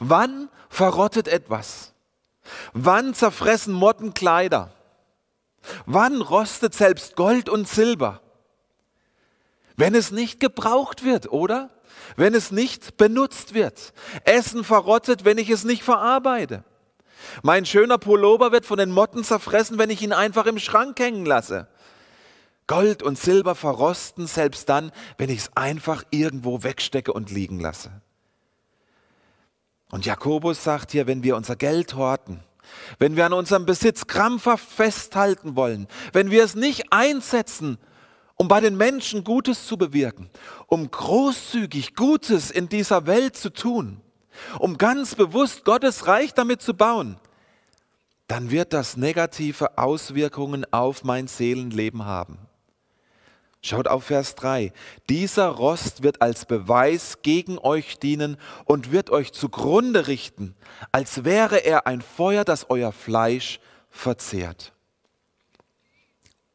Wann 0.00 0.50
verrottet 0.68 1.28
etwas? 1.28 1.89
Wann 2.73 3.14
zerfressen 3.14 3.75
Motten 3.75 4.14
Kleider? 4.14 4.73
Wann 5.87 6.21
rostet 6.23 6.75
selbst 6.75 7.16
Gold 7.16 7.49
und 7.49 7.69
Silber? 7.69 8.21
Wenn 9.76 9.95
es 9.95 10.11
nicht 10.11 10.40
gebraucht 10.40 11.04
wird, 11.04 11.30
oder? 11.33 11.71
Wenn 12.16 12.35
es 12.35 12.50
nicht 12.50 12.97
benutzt 12.97 13.54
wird. 13.54 13.92
Essen 14.25 14.64
verrottet, 14.64 15.25
wenn 15.25 15.38
ich 15.38 15.50
es 15.50 15.64
nicht 15.64 15.83
verarbeite. 15.83 16.64
Mein 17.42 17.66
schöner 17.66 17.99
Pullover 17.99 18.52
wird 18.52 18.66
von 18.66 18.78
den 18.78 18.90
Motten 18.90 19.25
zerfressen, 19.25 19.78
wenn 19.78 19.90
ich 19.90 20.02
ihn 20.02 20.12
einfach 20.12 20.47
im 20.47 20.59
Schrank 20.59 20.99
hängen 20.99 21.26
lasse. 21.26 21.69
Gold 22.66 23.02
und 23.02 23.19
Silber 23.19 23.54
verrosten 23.54 24.26
selbst 24.26 24.69
dann, 24.69 24.92
wenn 25.19 25.28
ich 25.28 25.40
es 25.40 25.57
einfach 25.57 26.04
irgendwo 26.11 26.62
wegstecke 26.62 27.12
und 27.12 27.30
liegen 27.30 27.59
lasse. 27.59 27.90
Und 29.90 30.06
Jakobus 30.06 30.62
sagt 30.62 30.92
hier, 30.92 31.06
wenn 31.06 31.23
wir 31.23 31.37
unser 31.37 31.56
Geld 31.56 31.94
horten, 31.94 32.40
wenn 32.99 33.16
wir 33.16 33.26
an 33.26 33.32
unserem 33.32 33.66
Besitz 33.66 34.06
krampfhaft 34.06 34.68
festhalten 34.68 35.56
wollen, 35.56 35.88
wenn 36.12 36.30
wir 36.30 36.44
es 36.44 36.54
nicht 36.54 36.92
einsetzen, 36.92 37.78
um 38.37 38.49
bei 38.49 38.61
den 38.61 38.76
Menschen 38.76 39.25
Gutes 39.25 39.66
zu 39.66 39.76
bewirken, 39.76 40.30
um 40.66 40.90
großzügig 40.90 41.94
Gutes 41.94 42.50
in 42.50 42.68
dieser 42.68 43.06
Welt 43.06 43.37
zu 43.37 43.50
tun, 43.50 44.00
um 44.59 44.78
ganz 44.78 45.14
bewusst 45.14 45.64
Gottes 45.64 46.06
Reich 46.06 46.32
damit 46.32 46.62
zu 46.62 46.75
bauen, 46.75 47.18
dann 48.28 48.50
wird 48.50 48.73
das 48.73 48.97
negative 48.97 49.76
Auswirkungen 49.76 50.64
auf 50.73 51.02
mein 51.02 51.26
Seelenleben 51.26 52.04
haben. 52.04 52.38
Schaut 53.62 53.88
auf 53.88 54.05
Vers 54.05 54.37
3. 54.37 54.73
Dieser 55.11 55.49
Rost 55.49 56.02
wird 56.02 56.23
als 56.23 56.47
Beweis 56.47 57.19
gegen 57.23 57.59
euch 57.59 57.99
dienen 57.99 58.38
und 58.64 58.90
wird 58.90 59.11
euch 59.11 59.33
zugrunde 59.33 60.07
richten, 60.07 60.55
als 60.93 61.25
wäre 61.25 61.59
er 61.59 61.87
ein 61.87 62.00
Feuer, 62.00 62.45
das 62.45 62.71
euer 62.71 62.90
Fleisch 62.90 63.61
verzehrt. 63.90 64.73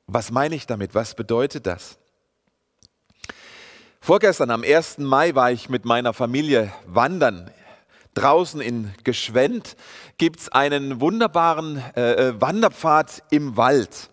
Was 0.07 0.31
meine 0.31 0.55
ich 0.55 0.65
damit? 0.65 0.95
Was 0.95 1.15
bedeutet 1.15 1.67
das? 1.67 1.99
Vorgestern 4.01 4.51
am 4.51 4.63
1. 4.63 4.99
Mai 4.99 5.33
war 5.35 5.51
ich 5.51 5.69
mit 5.69 5.85
meiner 5.85 6.13
Familie 6.13 6.71
wandern. 6.85 7.51
Draußen 8.13 8.61
in 8.61 8.93
Geschwend 9.03 9.75
gibt 10.17 10.39
es 10.39 10.49
einen 10.49 11.01
wunderbaren 11.01 11.83
äh, 11.95 12.29
äh 12.29 12.41
Wanderpfad 12.41 13.23
im 13.29 13.57
Wald. 13.57 14.09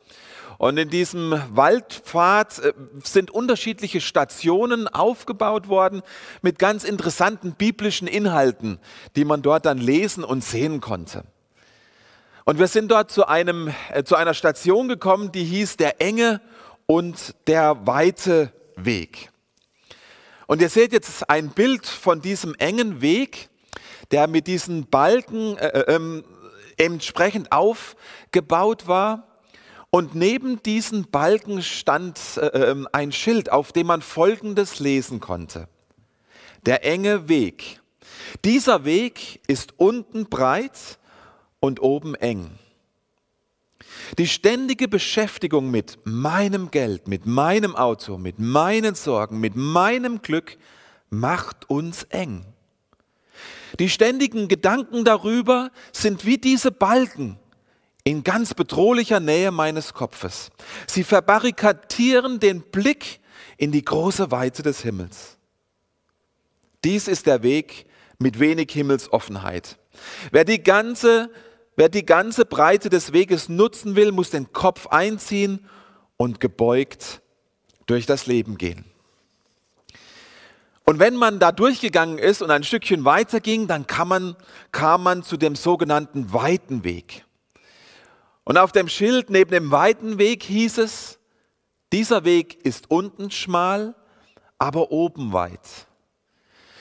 Und 0.62 0.76
in 0.76 0.90
diesem 0.90 1.34
Waldpfad 1.56 2.60
äh, 2.60 2.72
sind 3.02 3.32
unterschiedliche 3.32 4.00
Stationen 4.00 4.86
aufgebaut 4.86 5.66
worden 5.66 6.02
mit 6.40 6.60
ganz 6.60 6.84
interessanten 6.84 7.54
biblischen 7.54 8.06
Inhalten, 8.06 8.78
die 9.16 9.24
man 9.24 9.42
dort 9.42 9.66
dann 9.66 9.78
lesen 9.78 10.22
und 10.22 10.44
sehen 10.44 10.80
konnte. 10.80 11.24
Und 12.44 12.60
wir 12.60 12.68
sind 12.68 12.92
dort 12.92 13.10
zu, 13.10 13.26
einem, 13.26 13.74
äh, 13.92 14.04
zu 14.04 14.14
einer 14.14 14.34
Station 14.34 14.86
gekommen, 14.86 15.32
die 15.32 15.42
hieß 15.42 15.78
der 15.78 16.00
enge 16.00 16.40
und 16.86 17.34
der 17.48 17.84
weite 17.84 18.52
Weg. 18.76 19.32
Und 20.46 20.62
ihr 20.62 20.68
seht 20.68 20.92
jetzt 20.92 21.28
ein 21.28 21.48
Bild 21.48 21.86
von 21.86 22.20
diesem 22.20 22.54
engen 22.54 23.00
Weg, 23.00 23.48
der 24.12 24.28
mit 24.28 24.46
diesen 24.46 24.86
Balken 24.86 25.58
äh, 25.58 25.66
äh 25.66 25.96
ähm, 25.96 26.24
entsprechend 26.76 27.50
aufgebaut 27.50 28.86
war. 28.86 29.31
Und 29.94 30.14
neben 30.14 30.62
diesen 30.62 31.10
Balken 31.10 31.62
stand 31.62 32.18
äh, 32.38 32.46
ähm, 32.46 32.88
ein 32.92 33.12
Schild, 33.12 33.52
auf 33.52 33.72
dem 33.72 33.88
man 33.88 34.00
Folgendes 34.00 34.80
lesen 34.80 35.20
konnte. 35.20 35.68
Der 36.64 36.82
enge 36.86 37.28
Weg. 37.28 37.82
Dieser 38.42 38.86
Weg 38.86 39.42
ist 39.48 39.74
unten 39.76 40.30
breit 40.30 40.98
und 41.60 41.82
oben 41.82 42.14
eng. 42.14 42.58
Die 44.16 44.26
ständige 44.26 44.88
Beschäftigung 44.88 45.70
mit 45.70 45.98
meinem 46.04 46.70
Geld, 46.70 47.06
mit 47.06 47.26
meinem 47.26 47.76
Auto, 47.76 48.16
mit 48.16 48.38
meinen 48.38 48.94
Sorgen, 48.94 49.40
mit 49.40 49.56
meinem 49.56 50.22
Glück 50.22 50.56
macht 51.10 51.68
uns 51.68 52.04
eng. 52.04 52.46
Die 53.78 53.90
ständigen 53.90 54.48
Gedanken 54.48 55.04
darüber 55.04 55.70
sind 55.92 56.24
wie 56.24 56.38
diese 56.38 56.70
Balken, 56.70 57.38
in 58.04 58.24
ganz 58.24 58.54
bedrohlicher 58.54 59.20
Nähe 59.20 59.50
meines 59.50 59.94
Kopfes. 59.94 60.50
Sie 60.86 61.04
verbarrikadieren 61.04 62.40
den 62.40 62.62
Blick 62.62 63.20
in 63.56 63.70
die 63.72 63.84
große 63.84 64.30
Weite 64.30 64.62
des 64.62 64.82
Himmels. 64.82 65.38
Dies 66.84 67.06
ist 67.06 67.26
der 67.26 67.42
Weg 67.42 67.86
mit 68.18 68.40
wenig 68.40 68.72
Himmelsoffenheit. 68.72 69.78
Wer 70.32 70.44
die 70.44 70.62
ganze, 70.62 71.30
wer 71.76 71.88
die 71.88 72.04
ganze 72.04 72.44
Breite 72.44 72.88
des 72.88 73.12
Weges 73.12 73.48
nutzen 73.48 73.94
will, 73.94 74.10
muss 74.10 74.30
den 74.30 74.52
Kopf 74.52 74.88
einziehen 74.88 75.68
und 76.16 76.40
gebeugt 76.40 77.20
durch 77.86 78.06
das 78.06 78.26
Leben 78.26 78.58
gehen. 78.58 78.84
Und 80.84 80.98
wenn 80.98 81.14
man 81.14 81.38
da 81.38 81.52
durchgegangen 81.52 82.18
ist 82.18 82.42
und 82.42 82.50
ein 82.50 82.64
Stückchen 82.64 83.04
weiter 83.04 83.38
ging, 83.38 83.68
dann 83.68 83.86
man, 84.06 84.36
kam 84.72 85.04
man 85.04 85.22
zu 85.22 85.36
dem 85.36 85.54
sogenannten 85.54 86.32
weiten 86.32 86.82
Weg. 86.82 87.24
Und 88.44 88.58
auf 88.58 88.72
dem 88.72 88.88
Schild 88.88 89.30
neben 89.30 89.50
dem 89.50 89.70
weiten 89.70 90.18
Weg 90.18 90.42
hieß 90.42 90.78
es, 90.78 91.18
dieser 91.92 92.24
Weg 92.24 92.64
ist 92.64 92.90
unten 92.90 93.30
schmal, 93.30 93.94
aber 94.58 94.90
oben 94.90 95.32
weit. 95.32 95.86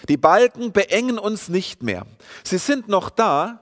Die 0.10 0.18
Balken 0.18 0.72
beengen 0.72 1.20
uns 1.20 1.50
nicht 1.50 1.84
mehr. 1.84 2.08
Sie 2.44 2.58
sind 2.58 2.88
noch 2.88 3.10
da, 3.10 3.62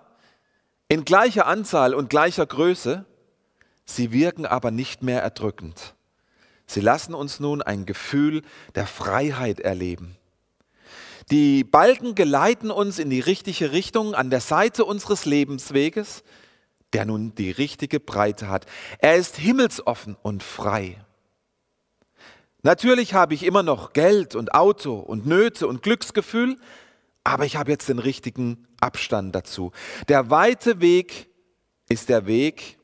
in 0.87 1.05
gleicher 1.05 1.45
Anzahl 1.45 1.93
und 1.93 2.09
gleicher 2.09 2.45
Größe, 2.45 3.05
sie 3.85 4.11
wirken 4.11 4.45
aber 4.45 4.71
nicht 4.71 5.03
mehr 5.03 5.21
erdrückend. 5.21 5.95
Sie 6.65 6.81
lassen 6.81 7.13
uns 7.13 7.39
nun 7.39 7.61
ein 7.61 7.85
Gefühl 7.85 8.43
der 8.75 8.87
Freiheit 8.87 9.59
erleben. 9.59 10.15
Die 11.31 11.63
Balken 11.63 12.15
geleiten 12.15 12.71
uns 12.71 12.99
in 12.99 13.09
die 13.09 13.19
richtige 13.19 13.71
Richtung 13.71 14.15
an 14.15 14.29
der 14.29 14.41
Seite 14.41 14.85
unseres 14.85 15.25
Lebensweges, 15.25 16.23
der 16.93 17.05
nun 17.05 17.35
die 17.35 17.51
richtige 17.51 17.99
Breite 17.99 18.49
hat. 18.49 18.65
Er 18.99 19.15
ist 19.15 19.37
himmelsoffen 19.37 20.15
und 20.21 20.43
frei. 20.43 20.97
Natürlich 22.61 23.13
habe 23.13 23.33
ich 23.33 23.43
immer 23.43 23.63
noch 23.63 23.93
Geld 23.93 24.35
und 24.35 24.53
Auto 24.53 24.95
und 24.95 25.25
Nöte 25.25 25.67
und 25.67 25.81
Glücksgefühl, 25.81 26.57
aber 27.23 27.45
ich 27.45 27.55
habe 27.55 27.71
jetzt 27.71 27.87
den 27.87 27.99
richtigen 27.99 28.67
Abstand 28.81 29.33
dazu. 29.33 29.71
Der 30.07 30.29
weite 30.29 30.81
Weg 30.81 31.29
ist 31.87 32.09
der 32.09 32.25
Weg 32.25 32.77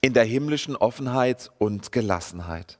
in 0.00 0.12
der 0.12 0.24
himmlischen 0.24 0.76
Offenheit 0.76 1.50
und 1.58 1.90
Gelassenheit. 1.90 2.78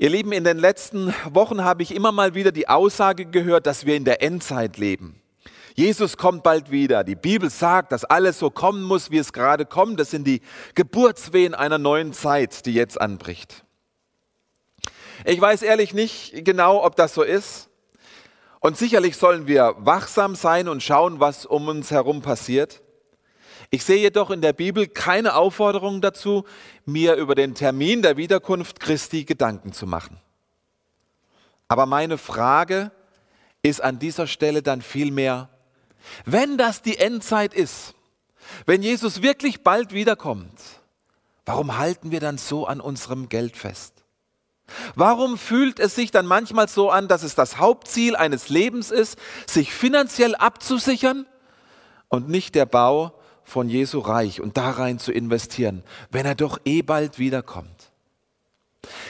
Ihr 0.00 0.10
Lieben, 0.10 0.30
in 0.30 0.44
den 0.44 0.58
letzten 0.58 1.12
Wochen 1.30 1.64
habe 1.64 1.82
ich 1.82 1.92
immer 1.92 2.12
mal 2.12 2.34
wieder 2.34 2.52
die 2.52 2.68
Aussage 2.68 3.26
gehört, 3.26 3.66
dass 3.66 3.84
wir 3.84 3.96
in 3.96 4.04
der 4.04 4.22
Endzeit 4.22 4.76
leben. 4.76 5.20
Jesus 5.78 6.16
kommt 6.16 6.42
bald 6.42 6.72
wieder. 6.72 7.04
Die 7.04 7.14
Bibel 7.14 7.50
sagt, 7.50 7.92
dass 7.92 8.04
alles 8.04 8.40
so 8.40 8.50
kommen 8.50 8.82
muss, 8.82 9.12
wie 9.12 9.18
es 9.18 9.32
gerade 9.32 9.64
kommt. 9.64 10.00
Das 10.00 10.10
sind 10.10 10.26
die 10.26 10.42
Geburtswehen 10.74 11.54
einer 11.54 11.78
neuen 11.78 12.12
Zeit, 12.12 12.66
die 12.66 12.74
jetzt 12.74 13.00
anbricht. 13.00 13.64
Ich 15.24 15.40
weiß 15.40 15.62
ehrlich 15.62 15.94
nicht 15.94 16.44
genau, 16.44 16.84
ob 16.84 16.96
das 16.96 17.14
so 17.14 17.22
ist. 17.22 17.68
Und 18.58 18.76
sicherlich 18.76 19.16
sollen 19.16 19.46
wir 19.46 19.76
wachsam 19.78 20.34
sein 20.34 20.66
und 20.66 20.82
schauen, 20.82 21.20
was 21.20 21.46
um 21.46 21.68
uns 21.68 21.92
herum 21.92 22.22
passiert. 22.22 22.82
Ich 23.70 23.84
sehe 23.84 23.98
jedoch 23.98 24.32
in 24.32 24.40
der 24.40 24.54
Bibel 24.54 24.88
keine 24.88 25.36
Aufforderung 25.36 26.00
dazu, 26.00 26.42
mir 26.86 27.14
über 27.14 27.36
den 27.36 27.54
Termin 27.54 28.02
der 28.02 28.16
Wiederkunft 28.16 28.80
Christi 28.80 29.24
Gedanken 29.24 29.72
zu 29.72 29.86
machen. 29.86 30.18
Aber 31.68 31.86
meine 31.86 32.18
Frage 32.18 32.90
ist 33.62 33.80
an 33.80 34.00
dieser 34.00 34.26
Stelle 34.26 34.60
dann 34.60 34.82
vielmehr, 34.82 35.50
wenn 36.24 36.58
das 36.58 36.82
die 36.82 36.98
Endzeit 36.98 37.54
ist, 37.54 37.94
wenn 38.66 38.82
Jesus 38.82 39.22
wirklich 39.22 39.62
bald 39.62 39.92
wiederkommt, 39.92 40.60
warum 41.44 41.78
halten 41.78 42.10
wir 42.10 42.20
dann 42.20 42.38
so 42.38 42.66
an 42.66 42.80
unserem 42.80 43.28
Geld 43.28 43.56
fest? 43.56 43.94
Warum 44.94 45.38
fühlt 45.38 45.80
es 45.80 45.94
sich 45.94 46.10
dann 46.10 46.26
manchmal 46.26 46.68
so 46.68 46.90
an, 46.90 47.08
dass 47.08 47.22
es 47.22 47.34
das 47.34 47.58
Hauptziel 47.58 48.16
eines 48.16 48.48
Lebens 48.50 48.90
ist, 48.90 49.18
sich 49.46 49.72
finanziell 49.72 50.34
abzusichern 50.34 51.26
und 52.08 52.28
nicht 52.28 52.54
der 52.54 52.66
Bau 52.66 53.14
von 53.44 53.68
Jesu 53.70 53.98
Reich 54.00 54.42
und 54.42 54.58
da 54.58 54.70
rein 54.70 54.98
zu 54.98 55.10
investieren, 55.10 55.82
wenn 56.10 56.26
er 56.26 56.34
doch 56.34 56.58
eh 56.66 56.82
bald 56.82 57.18
wiederkommt. 57.18 57.92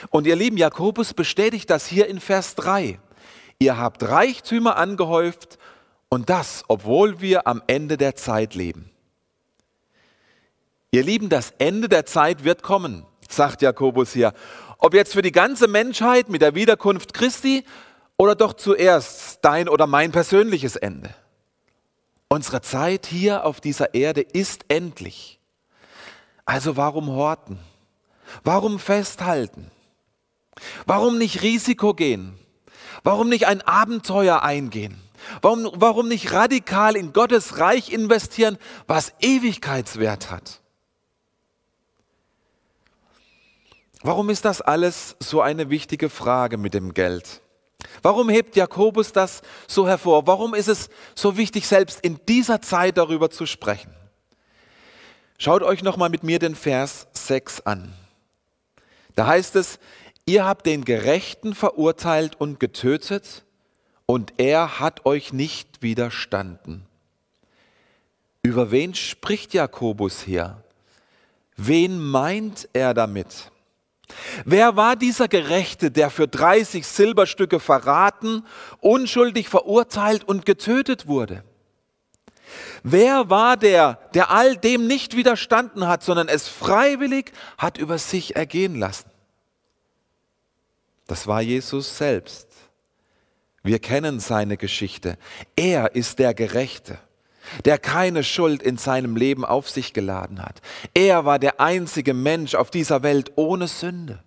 Und 0.09 0.27
ihr 0.27 0.35
lieben 0.35 0.57
Jakobus 0.57 1.13
bestätigt 1.13 1.69
das 1.69 1.85
hier 1.85 2.07
in 2.07 2.19
Vers 2.19 2.55
3. 2.55 2.99
Ihr 3.59 3.77
habt 3.77 4.03
Reichtümer 4.03 4.77
angehäuft 4.77 5.57
und 6.09 6.29
das, 6.29 6.63
obwohl 6.67 7.21
wir 7.21 7.47
am 7.47 7.61
Ende 7.67 7.97
der 7.97 8.15
Zeit 8.15 8.55
leben. 8.55 8.89
Ihr 10.91 11.03
Lieben, 11.03 11.29
das 11.29 11.53
Ende 11.59 11.87
der 11.87 12.05
Zeit 12.05 12.43
wird 12.43 12.63
kommen, 12.63 13.05
sagt 13.29 13.61
Jakobus 13.61 14.11
hier. 14.11 14.33
Ob 14.79 14.95
jetzt 14.95 15.13
für 15.13 15.21
die 15.21 15.31
ganze 15.31 15.67
Menschheit 15.67 16.29
mit 16.29 16.41
der 16.41 16.55
Wiederkunft 16.55 17.13
Christi 17.13 17.63
oder 18.17 18.33
doch 18.33 18.53
zuerst 18.53 19.39
dein 19.43 19.69
oder 19.69 19.85
mein 19.85 20.11
persönliches 20.11 20.75
Ende. 20.75 21.13
Unsere 22.27 22.61
Zeit 22.61 23.05
hier 23.05 23.45
auf 23.45 23.61
dieser 23.61 23.93
Erde 23.93 24.21
ist 24.21 24.65
endlich. 24.67 25.39
Also 26.45 26.75
warum 26.75 27.09
horten? 27.09 27.59
Warum 28.43 28.79
festhalten? 28.79 29.69
Warum 30.85 31.17
nicht 31.17 31.43
Risiko 31.43 31.93
gehen? 31.93 32.37
Warum 33.03 33.29
nicht 33.29 33.47
ein 33.47 33.61
Abenteuer 33.61 34.41
eingehen? 34.43 34.99
Warum, 35.41 35.69
warum 35.75 36.07
nicht 36.07 36.31
radikal 36.31 36.95
in 36.95 37.13
Gottes 37.13 37.57
Reich 37.59 37.91
investieren, 37.91 38.57
was 38.87 39.13
Ewigkeitswert 39.19 40.31
hat? 40.31 40.61
Warum 44.01 44.29
ist 44.29 44.45
das 44.45 44.61
alles 44.61 45.15
so 45.19 45.41
eine 45.41 45.69
wichtige 45.69 46.09
Frage 46.09 46.57
mit 46.57 46.73
dem 46.73 46.93
Geld? 46.93 47.41
Warum 48.01 48.29
hebt 48.29 48.55
Jakobus 48.55 49.11
das 49.11 49.41
so 49.67 49.87
hervor? 49.87 50.25
Warum 50.27 50.53
ist 50.53 50.67
es 50.67 50.89
so 51.15 51.37
wichtig, 51.37 51.67
selbst 51.67 51.99
in 52.01 52.19
dieser 52.27 52.61
Zeit 52.61 52.97
darüber 52.97 53.29
zu 53.29 53.45
sprechen? 53.45 53.93
Schaut 55.37 55.63
euch 55.63 55.83
nochmal 55.83 56.09
mit 56.09 56.23
mir 56.23 56.39
den 56.39 56.55
Vers 56.55 57.07
6 57.13 57.61
an. 57.61 57.93
Da 59.15 59.27
heißt 59.27 59.55
es, 59.55 59.79
ihr 60.25 60.45
habt 60.45 60.65
den 60.65 60.85
Gerechten 60.85 61.55
verurteilt 61.55 62.35
und 62.39 62.59
getötet 62.59 63.45
und 64.09 64.33
er 64.37 64.79
hat 64.79 65.05
euch 65.05 65.33
nicht 65.33 65.83
widerstanden. 65.83 66.83
Über 68.41 68.71
wen 68.71 68.95
spricht 68.95 69.53
Jakobus 69.53 70.23
hier? 70.23 70.63
Wen 71.55 71.99
meint 71.99 72.67
er 72.73 72.95
damit? 72.95 73.51
Wer 74.45 74.75
war 74.75 74.95
dieser 74.95 75.27
Gerechte, 75.27 75.91
der 75.91 76.09
für 76.09 76.27
30 76.27 76.87
Silberstücke 76.87 77.59
verraten, 77.59 78.47
unschuldig 78.79 79.47
verurteilt 79.47 80.23
und 80.23 80.43
getötet 80.43 81.05
wurde? 81.05 81.43
Wer 82.81 83.29
war 83.29 83.57
der, 83.57 83.99
der 84.15 84.31
all 84.31 84.57
dem 84.57 84.87
nicht 84.87 85.17
widerstanden 85.17 85.87
hat, 85.87 86.01
sondern 86.01 86.29
es 86.29 86.47
freiwillig 86.47 87.31
hat 87.59 87.77
über 87.77 87.99
sich 87.99 88.35
ergehen 88.35 88.73
lassen? 88.73 89.11
Das 91.05 91.27
war 91.27 91.43
Jesus 91.43 91.95
selbst. 91.95 92.48
Wir 93.63 93.79
kennen 93.79 94.19
seine 94.19 94.57
Geschichte. 94.57 95.17
Er 95.55 95.95
ist 95.95 96.19
der 96.19 96.33
Gerechte 96.33 96.99
der 97.65 97.77
keine 97.77 98.23
Schuld 98.23 98.61
in 98.61 98.77
seinem 98.77 99.15
Leben 99.15 99.45
auf 99.45 99.69
sich 99.69 99.93
geladen 99.93 100.41
hat. 100.41 100.61
Er 100.93 101.25
war 101.25 101.39
der 101.39 101.59
einzige 101.59 102.13
Mensch 102.13 102.55
auf 102.55 102.71
dieser 102.71 103.03
Welt 103.03 103.31
ohne 103.35 103.67
Sünde. 103.67 104.23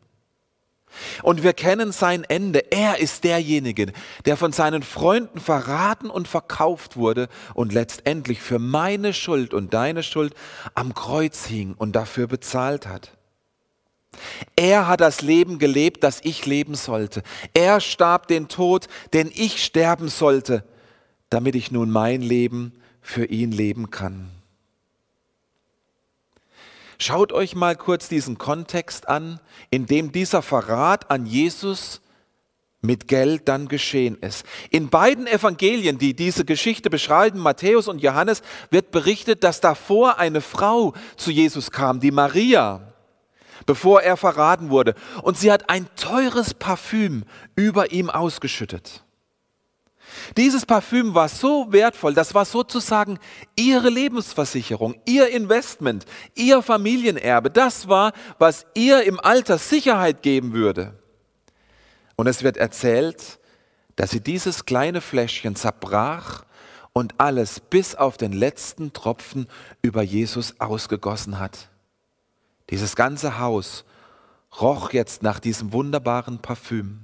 Und 1.22 1.42
wir 1.42 1.54
kennen 1.54 1.90
sein 1.90 2.22
Ende. 2.24 2.70
Er 2.70 2.98
ist 2.98 3.24
derjenige, 3.24 3.92
der 4.26 4.36
von 4.36 4.52
seinen 4.52 4.82
Freunden 4.82 5.40
verraten 5.40 6.10
und 6.10 6.28
verkauft 6.28 6.96
wurde 6.96 7.28
und 7.54 7.72
letztendlich 7.72 8.42
für 8.42 8.58
meine 8.58 9.14
Schuld 9.14 9.54
und 9.54 9.72
deine 9.72 10.02
Schuld 10.02 10.34
am 10.74 10.92
Kreuz 10.92 11.46
hing 11.46 11.74
und 11.78 11.96
dafür 11.96 12.26
bezahlt 12.26 12.86
hat. 12.86 13.12
Er 14.56 14.86
hat 14.86 15.00
das 15.00 15.22
Leben 15.22 15.58
gelebt, 15.58 16.04
das 16.04 16.20
ich 16.22 16.46
leben 16.46 16.74
sollte. 16.74 17.22
Er 17.54 17.80
starb 17.80 18.28
den 18.28 18.48
Tod, 18.48 18.88
den 19.12 19.30
ich 19.34 19.64
sterben 19.64 20.08
sollte, 20.08 20.64
damit 21.30 21.54
ich 21.54 21.70
nun 21.70 21.90
mein 21.90 22.22
Leben 22.22 22.72
für 23.00 23.24
ihn 23.24 23.52
leben 23.52 23.90
kann. 23.90 24.30
Schaut 26.98 27.32
euch 27.32 27.56
mal 27.56 27.74
kurz 27.74 28.08
diesen 28.08 28.38
Kontext 28.38 29.08
an, 29.08 29.40
in 29.70 29.86
dem 29.86 30.12
dieser 30.12 30.40
Verrat 30.40 31.10
an 31.10 31.26
Jesus 31.26 32.00
mit 32.80 33.08
Geld 33.08 33.48
dann 33.48 33.66
geschehen 33.66 34.16
ist. 34.20 34.44
In 34.70 34.88
beiden 34.88 35.26
Evangelien, 35.26 35.98
die 35.98 36.14
diese 36.14 36.44
Geschichte 36.44 36.90
beschreiben, 36.90 37.40
Matthäus 37.40 37.88
und 37.88 38.00
Johannes, 38.02 38.42
wird 38.70 38.90
berichtet, 38.90 39.42
dass 39.42 39.60
davor 39.60 40.18
eine 40.18 40.40
Frau 40.40 40.94
zu 41.16 41.30
Jesus 41.30 41.70
kam, 41.70 41.98
die 41.98 42.10
Maria, 42.10 42.91
bevor 43.66 44.02
er 44.02 44.16
verraten 44.16 44.70
wurde. 44.70 44.94
Und 45.22 45.38
sie 45.38 45.50
hat 45.52 45.70
ein 45.70 45.86
teures 45.96 46.54
Parfüm 46.54 47.24
über 47.56 47.92
ihm 47.92 48.10
ausgeschüttet. 48.10 49.04
Dieses 50.36 50.66
Parfüm 50.66 51.14
war 51.14 51.28
so 51.28 51.72
wertvoll, 51.72 52.14
das 52.14 52.34
war 52.34 52.44
sozusagen 52.44 53.18
ihre 53.56 53.88
Lebensversicherung, 53.88 54.96
ihr 55.06 55.28
Investment, 55.28 56.04
ihr 56.34 56.62
Familienerbe. 56.62 57.50
Das 57.50 57.88
war, 57.88 58.12
was 58.38 58.66
ihr 58.74 59.04
im 59.04 59.20
Alter 59.20 59.58
Sicherheit 59.58 60.22
geben 60.22 60.52
würde. 60.52 60.98
Und 62.16 62.26
es 62.26 62.42
wird 62.42 62.56
erzählt, 62.56 63.38
dass 63.96 64.10
sie 64.10 64.20
dieses 64.20 64.64
kleine 64.64 65.00
Fläschchen 65.00 65.56
zerbrach 65.56 66.44
und 66.92 67.14
alles 67.18 67.60
bis 67.60 67.94
auf 67.94 68.16
den 68.16 68.32
letzten 68.32 68.92
Tropfen 68.92 69.46
über 69.80 70.02
Jesus 70.02 70.60
ausgegossen 70.60 71.38
hat. 71.38 71.71
Dieses 72.72 72.96
ganze 72.96 73.38
Haus 73.38 73.84
roch 74.58 74.94
jetzt 74.94 75.22
nach 75.22 75.40
diesem 75.40 75.74
wunderbaren 75.74 76.38
Parfüm. 76.38 77.00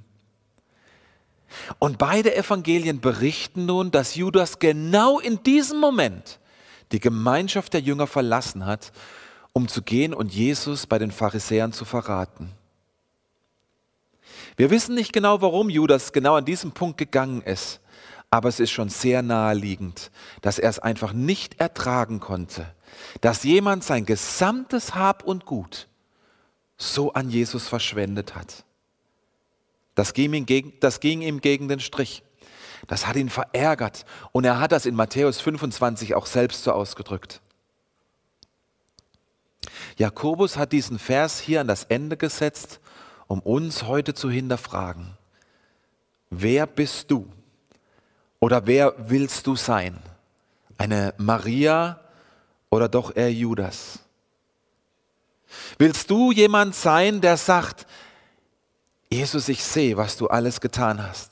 Und 1.77 1.99
beide 1.99 2.35
Evangelien 2.35 3.01
berichten 3.01 3.67
nun, 3.67 3.91
dass 3.91 4.15
Judas 4.15 4.57
genau 4.57 5.19
in 5.19 5.43
diesem 5.43 5.79
Moment 5.79 6.39
die 6.91 6.99
Gemeinschaft 6.99 7.73
der 7.73 7.81
Jünger 7.81 8.07
verlassen 8.07 8.65
hat, 8.65 8.91
um 9.53 9.67
zu 9.67 9.83
gehen 9.83 10.15
und 10.15 10.33
Jesus 10.33 10.87
bei 10.87 10.97
den 10.97 11.11
Pharisäern 11.11 11.71
zu 11.71 11.85
verraten. 11.85 12.49
Wir 14.57 14.71
wissen 14.71 14.95
nicht 14.95 15.13
genau, 15.13 15.39
warum 15.43 15.69
Judas 15.69 16.13
genau 16.13 16.33
an 16.33 16.45
diesem 16.45 16.71
Punkt 16.71 16.97
gegangen 16.97 17.43
ist, 17.43 17.79
aber 18.31 18.49
es 18.49 18.59
ist 18.59 18.71
schon 18.71 18.89
sehr 18.89 19.21
naheliegend, 19.21 20.09
dass 20.41 20.57
er 20.57 20.71
es 20.71 20.79
einfach 20.79 21.13
nicht 21.13 21.59
ertragen 21.59 22.19
konnte, 22.19 22.73
dass 23.21 23.43
jemand 23.43 23.83
sein 23.83 24.05
gesamtes 24.05 24.95
Hab 24.95 25.23
und 25.23 25.45
Gut 25.45 25.87
so 26.77 27.13
an 27.13 27.29
Jesus 27.29 27.67
verschwendet 27.67 28.35
hat. 28.35 28.63
Das 29.95 30.13
ging, 30.13 30.33
ihm 30.33 30.45
gegen, 30.45 30.73
das 30.79 31.01
ging 31.01 31.21
ihm 31.21 31.41
gegen 31.41 31.67
den 31.67 31.81
Strich. 31.81 32.23
Das 32.87 33.05
hat 33.05 33.17
ihn 33.17 33.29
verärgert. 33.29 34.05
Und 34.31 34.45
er 34.45 34.59
hat 34.59 34.71
das 34.71 34.85
in 34.85 34.95
Matthäus 34.95 35.41
25 35.41 36.15
auch 36.15 36.25
selbst 36.25 36.63
so 36.63 36.71
ausgedrückt. 36.71 37.41
Jakobus 39.97 40.55
hat 40.55 40.71
diesen 40.71 40.97
Vers 40.97 41.39
hier 41.39 41.59
an 41.59 41.67
das 41.67 41.83
Ende 41.83 42.15
gesetzt, 42.15 42.79
um 43.27 43.41
uns 43.41 43.83
heute 43.83 44.13
zu 44.13 44.29
hinterfragen. 44.31 45.17
Wer 46.29 46.65
bist 46.65 47.11
du? 47.11 47.27
Oder 48.39 48.65
wer 48.65 48.95
willst 48.97 49.45
du 49.47 49.57
sein? 49.57 49.99
Eine 50.77 51.13
Maria 51.17 51.99
oder 52.69 52.87
doch 52.87 53.15
eher 53.15 53.31
Judas? 53.31 53.99
Willst 55.77 56.09
du 56.09 56.31
jemand 56.31 56.75
sein, 56.75 57.21
der 57.21 57.37
sagt, 57.37 57.87
Jesus, 59.11 59.49
ich 59.49 59.63
sehe, 59.63 59.97
was 59.97 60.17
du 60.17 60.27
alles 60.27 60.61
getan 60.61 61.01
hast. 61.01 61.31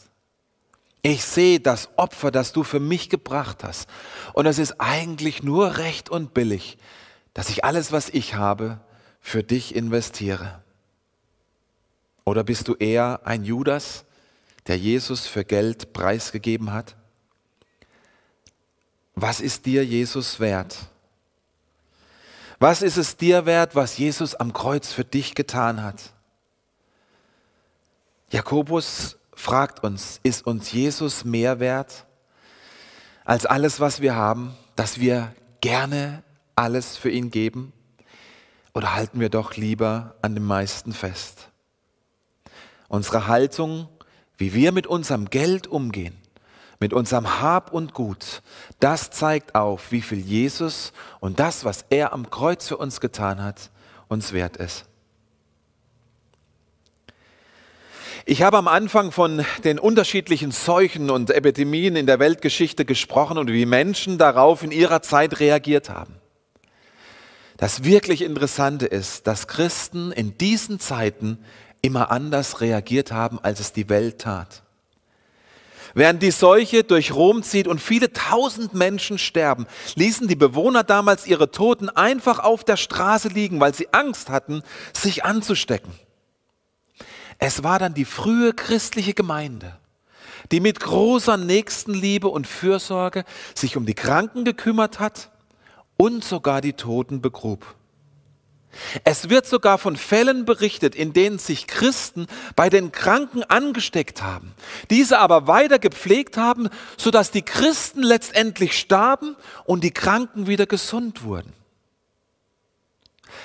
Ich 1.04 1.24
sehe 1.24 1.60
das 1.60 1.90
Opfer, 1.96 2.32
das 2.32 2.52
du 2.52 2.64
für 2.64 2.80
mich 2.80 3.10
gebracht 3.10 3.64
hast. 3.64 3.88
Und 4.34 4.48
es 4.48 4.58
ist 4.58 4.82
eigentlich 4.82 5.44
nur 5.44 5.78
recht 5.78 6.10
und 6.10 6.34
billig, 6.34 6.78
dass 7.34 7.50
ich 7.50 7.64
alles, 7.64 7.92
was 7.92 8.10
ich 8.10 8.34
habe, 8.34 8.80
für 9.22 9.44
dich 9.44 9.76
investiere. 9.76 10.64
Oder 12.26 12.44
bist 12.44 12.68
du 12.68 12.74
eher 12.74 13.22
ein 13.24 13.44
Judas, 13.44 14.06
der 14.66 14.78
Jesus 14.78 15.28
für 15.28 15.46
Geld 15.46 15.94
preisgegeben 15.94 16.74
hat? 16.74 16.96
Was 19.16 19.40
ist 19.40 19.66
dir 19.66 19.86
Jesus 19.86 20.40
wert? 20.40 20.78
Was 22.60 22.82
ist 22.82 22.98
es 22.98 23.18
dir 23.18 23.46
wert, 23.46 23.76
was 23.76 23.98
Jesus 23.98 24.34
am 24.34 24.52
Kreuz 24.52 24.92
für 24.92 25.04
dich 25.04 25.36
getan 25.36 25.84
hat? 25.84 26.14
Jakobus 28.32 29.18
fragt 29.34 29.84
uns, 29.84 30.20
ist 30.24 30.46
uns 30.48 30.72
Jesus 30.72 31.24
mehr 31.24 31.60
wert 31.60 32.06
als 33.26 33.46
alles, 33.46 33.80
was 33.80 34.02
wir 34.02 34.16
haben, 34.16 34.56
dass 34.76 35.00
wir 35.00 35.36
gerne 35.62 36.24
alles 36.56 36.98
für 36.98 37.12
ihn 37.12 37.30
geben? 37.30 37.74
Oder 38.74 38.96
halten 38.96 39.20
wir 39.20 39.30
doch 39.30 39.56
lieber 39.56 40.16
an 40.22 40.34
dem 40.34 40.46
meisten 40.46 40.94
fest? 40.94 41.50
Unsere 42.88 43.28
Haltung, 43.28 43.88
wie 44.38 44.54
wir 44.54 44.72
mit 44.72 44.88
unserem 44.88 45.30
Geld 45.30 45.68
umgehen, 45.68 46.18
mit 46.80 46.94
unserem 46.94 47.42
Hab 47.42 47.74
und 47.74 47.94
Gut, 47.94 48.42
das 48.80 49.10
zeigt 49.10 49.56
auf, 49.56 49.92
wie 49.92 50.02
viel 50.02 50.20
Jesus 50.20 50.94
und 51.20 51.40
das, 51.40 51.66
was 51.66 51.86
er 51.90 52.14
am 52.14 52.30
Kreuz 52.30 52.68
für 52.68 52.78
uns 52.78 53.02
getan 53.02 53.44
hat, 53.44 53.72
uns 54.08 54.34
wert 54.34 54.58
ist. 54.58 54.86
Ich 58.30 58.42
habe 58.42 58.58
am 58.58 58.68
Anfang 58.68 59.14
von 59.14 59.46
den 59.64 59.80
unterschiedlichen 59.80 60.52
Seuchen 60.52 61.10
und 61.10 61.32
Epidemien 61.32 61.96
in 61.96 62.06
der 62.06 62.20
Weltgeschichte 62.20 62.84
gesprochen 62.84 63.38
und 63.38 63.50
wie 63.50 63.66
Menschen 63.66 64.18
darauf 64.18 64.64
in 64.64 64.72
ihrer 64.72 65.02
Zeit 65.02 65.40
reagiert 65.40 65.90
haben. 65.90 66.16
Das 67.56 67.86
wirklich 67.86 68.22
Interessante 68.22 68.86
ist, 68.86 69.28
dass 69.28 69.48
Christen 69.48 70.12
in 70.12 70.38
diesen 70.38 70.80
Zeiten 70.80 71.40
immer 71.82 72.12
anders 72.12 72.60
reagiert 72.60 73.14
haben, 73.14 73.40
als 73.40 73.62
es 73.62 73.72
die 73.72 73.88
Welt 73.88 74.20
tat. 74.20 74.64
Während 75.98 76.22
die 76.22 76.30
Seuche 76.30 76.84
durch 76.84 77.12
Rom 77.12 77.42
zieht 77.42 77.68
und 77.68 77.82
viele 77.82 78.14
tausend 78.14 78.76
Menschen 78.76 79.18
sterben, 79.18 79.66
ließen 79.96 80.28
die 80.28 80.36
Bewohner 80.36 80.84
damals 80.84 81.26
ihre 81.26 81.50
Toten 81.50 81.90
einfach 81.90 82.38
auf 82.38 82.64
der 82.64 82.78
Straße 82.78 83.30
liegen, 83.30 83.60
weil 83.60 83.74
sie 83.74 83.92
Angst 83.94 84.30
hatten, 84.30 84.62
sich 84.94 85.26
anzustecken. 85.26 85.92
Es 87.40 87.64
war 87.64 87.80
dann 87.80 87.96
die 87.96 88.06
frühe 88.06 88.54
christliche 88.54 89.16
Gemeinde, 89.16 89.76
die 90.52 90.60
mit 90.60 90.80
großer 90.82 91.36
Nächstenliebe 91.36 92.28
und 92.28 92.46
Fürsorge 92.46 93.24
sich 93.56 93.76
um 93.76 93.88
die 93.88 93.96
Kranken 93.96 94.46
gekümmert 94.46 95.00
hat 95.00 95.32
und 95.98 96.24
sogar 96.24 96.62
die 96.62 96.74
Toten 96.74 97.22
begrub. 97.22 97.77
Es 99.04 99.30
wird 99.30 99.48
sogar 99.48 99.78
von 99.78 99.98
Fällen 99.98 100.46
berichtet, 100.46 100.96
in 100.96 101.14
denen 101.14 101.40
sich 101.40 101.68
Christen 101.68 102.28
bei 102.56 102.70
den 102.70 102.92
Kranken 102.92 103.44
angesteckt 103.44 104.22
haben, 104.22 104.54
diese 104.90 105.20
aber 105.20 105.48
weiter 105.48 105.80
gepflegt 105.80 106.38
haben, 106.38 106.70
sodass 106.98 107.32
die 107.32 107.42
Christen 107.42 108.04
letztendlich 108.04 108.78
starben 108.78 109.36
und 109.66 109.84
die 109.84 109.92
Kranken 109.92 110.48
wieder 110.48 110.66
gesund 110.66 111.24
wurden. 111.24 111.54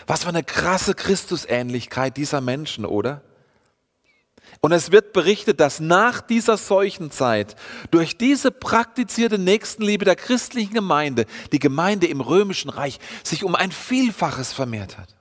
Was 0.07 0.25
für 0.25 0.29
eine 0.29 0.45
krasse 0.45 0.95
Christusähnlichkeit 0.95 2.17
dieser 2.17 2.41
Menschen, 2.41 2.85
oder? 2.85 3.23
Und 4.65 4.71
es 4.71 4.93
wird 4.93 5.13
berichtet, 5.13 5.59
dass 5.59 5.81
nach 5.81 6.21
dieser 6.21 6.57
Seuchenzeit 6.57 7.57
durch 7.91 8.17
diese 8.17 8.53
praktizierte 8.53 9.37
Nächstenliebe 9.37 10.05
der 10.05 10.15
christlichen 10.15 10.73
Gemeinde 10.73 11.27
die 11.51 11.59
Gemeinde 11.59 12.07
im 12.07 12.21
römischen 12.21 12.71
Reich 12.71 13.01
sich 13.25 13.43
um 13.43 13.57
ein 13.57 13.73
Vielfaches 13.73 14.53
vermehrt 14.53 14.99
hat. 14.99 15.17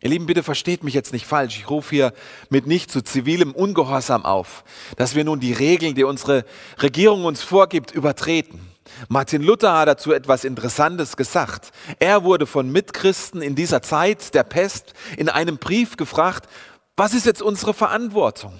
Ihr 0.00 0.08
Lieben, 0.08 0.24
bitte 0.24 0.42
versteht 0.42 0.82
mich 0.82 0.94
jetzt 0.94 1.12
nicht 1.12 1.26
falsch. 1.26 1.58
Ich 1.58 1.68
rufe 1.68 1.94
hier 1.94 2.14
mit 2.48 2.66
nicht 2.66 2.90
zu 2.90 3.02
zivilem 3.02 3.52
Ungehorsam 3.52 4.24
auf, 4.24 4.64
dass 4.96 5.14
wir 5.14 5.22
nun 5.22 5.38
die 5.38 5.52
Regeln, 5.52 5.94
die 5.94 6.04
unsere 6.04 6.46
Regierung 6.80 7.26
uns 7.26 7.42
vorgibt, 7.42 7.90
übertreten. 7.90 8.60
Martin 9.08 9.42
Luther 9.42 9.78
hat 9.78 9.88
dazu 9.88 10.12
etwas 10.12 10.44
Interessantes 10.44 11.16
gesagt. 11.16 11.70
Er 11.98 12.24
wurde 12.24 12.46
von 12.46 12.70
Mitchristen 12.70 13.42
in 13.42 13.54
dieser 13.54 13.82
Zeit 13.82 14.34
der 14.34 14.42
Pest 14.42 14.94
in 15.16 15.28
einem 15.28 15.58
Brief 15.58 15.96
gefragt, 15.96 16.48
was 16.96 17.14
ist 17.14 17.26
jetzt 17.26 17.42
unsere 17.42 17.74
Verantwortung? 17.74 18.58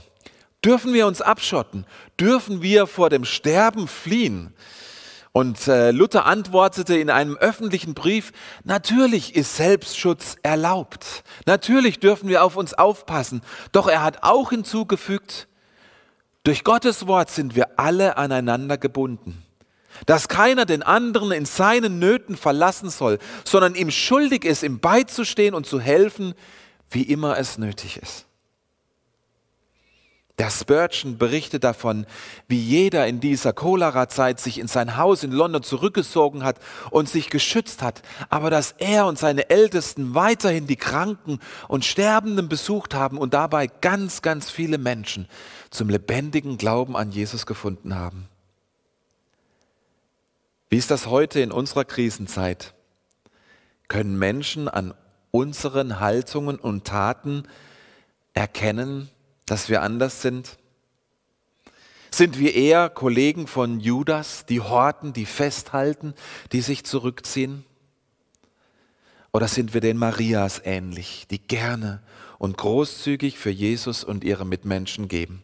Dürfen 0.65 0.95
wir 0.95 1.07
uns 1.07 1.21
abschotten? 1.21 1.87
Dürfen 2.19 2.63
wir 2.63 2.87
vor 2.87 3.11
dem 3.11 3.25
Sterben 3.25 3.89
fliehen? 3.89 4.55
Und 5.33 5.67
äh, 5.67 5.93
Luther 5.93 6.27
antwortete 6.27 6.97
in 6.97 7.09
einem 7.09 7.37
öffentlichen 7.37 7.95
Brief, 7.95 8.33
natürlich 8.65 9.35
ist 9.35 9.57
Selbstschutz 9.57 10.37
erlaubt. 10.43 11.25
Natürlich 11.47 12.01
dürfen 12.01 12.29
wir 12.29 12.45
auf 12.45 12.57
uns 12.57 12.75
aufpassen. 12.75 13.41
Doch 13.73 13.89
er 13.89 14.03
hat 14.03 14.23
auch 14.23 14.51
hinzugefügt, 14.51 15.49
durch 16.45 16.65
Gottes 16.65 17.07
Wort 17.07 17.31
sind 17.31 17.55
wir 17.55 17.79
alle 17.79 18.19
aneinander 18.19 18.77
gebunden. 18.77 19.43
Dass 20.07 20.29
keiner 20.29 20.67
den 20.67 20.83
anderen 20.83 21.33
in 21.33 21.45
seinen 21.45 21.99
Nöten 21.99 22.37
verlassen 22.37 22.91
soll, 22.91 23.19
sondern 23.45 23.75
ihm 23.75 23.91
schuldig 23.91 24.45
ist, 24.45 24.63
ihm 24.63 24.81
beizustehen 24.81 25.55
und 25.55 25.67
zu 25.67 25.81
helfen, 25.81 26.35
wie 26.93 27.03
immer 27.03 27.39
es 27.39 27.59
nötig 27.59 27.97
ist. 27.97 28.27
Der 30.39 30.51
Spurgeon 30.51 31.19
berichtet 31.19 31.63
davon, 31.63 32.07
wie 32.49 32.59
jeder 32.59 33.07
in 33.07 33.21
dieser 33.21 33.53
Cholera-Zeit 33.53 34.41
sich 34.41 34.59
in 34.59 34.67
sein 34.67 34.97
Haus 34.97 35.23
in 35.23 35.31
London 35.31 35.63
zurückgezogen 35.63 36.43
hat 36.43 36.57
und 36.91 37.09
sich 37.09 37.29
geschützt 37.29 37.83
hat, 37.83 38.03
aber 38.31 38.49
dass 38.49 38.75
er 38.79 39.07
und 39.07 39.19
seine 39.19 39.51
Ältesten 39.51 40.15
weiterhin 40.15 40.67
die 40.67 40.77
Kranken 40.77 41.39
und 41.69 41.85
Sterbenden 41.85 42.49
besucht 42.49 42.95
haben 42.95 43.19
und 43.19 43.35
dabei 43.35 43.67
ganz, 43.67 44.23
ganz 44.23 44.51
viele 44.51 44.79
Menschen 44.79 45.29
zum 45.71 45.91
lebendigen 45.91 46.57
Glauben 46.57 46.97
an 46.97 47.13
Jesus 47.13 47.45
gefunden 47.45 47.95
haben. 47.95 48.27
Wie 50.71 50.79
ist 50.79 50.91
das 50.91 51.07
heute 51.07 51.41
in 51.41 51.53
unserer 51.53 51.85
Krisenzeit? 51.85 52.73
Können 53.87 54.19
Menschen 54.19 54.69
an 54.69 54.95
unseren 55.33 55.99
Haltungen 55.99 56.57
und 56.57 56.85
Taten 56.85 57.49
erkennen, 58.35 59.11
dass 59.47 59.69
wir 59.69 59.83
anders 59.83 60.23
sind? 60.23 60.59
Sind 62.13 62.39
wir 62.39 62.55
eher 62.55 62.91
Kollegen 62.91 63.47
von 63.47 63.81
Judas, 63.81 64.47
die 64.47 64.61
horten, 64.61 65.13
die 65.13 65.27
festhalten, 65.27 66.15
die 66.53 66.61
sich 66.61 66.85
zurückziehen? 66.85 67.65
Oder 69.33 69.49
sind 69.49 69.73
wir 69.73 69.81
den 69.81 69.97
Marias 69.97 70.61
ähnlich, 70.63 71.27
die 71.31 71.41
gerne 71.41 72.03
und 72.39 72.59
großzügig 72.59 73.39
für 73.39 73.51
Jesus 73.51 74.05
und 74.05 74.25
ihre 74.25 74.45
Mitmenschen 74.45 75.09
geben? 75.09 75.43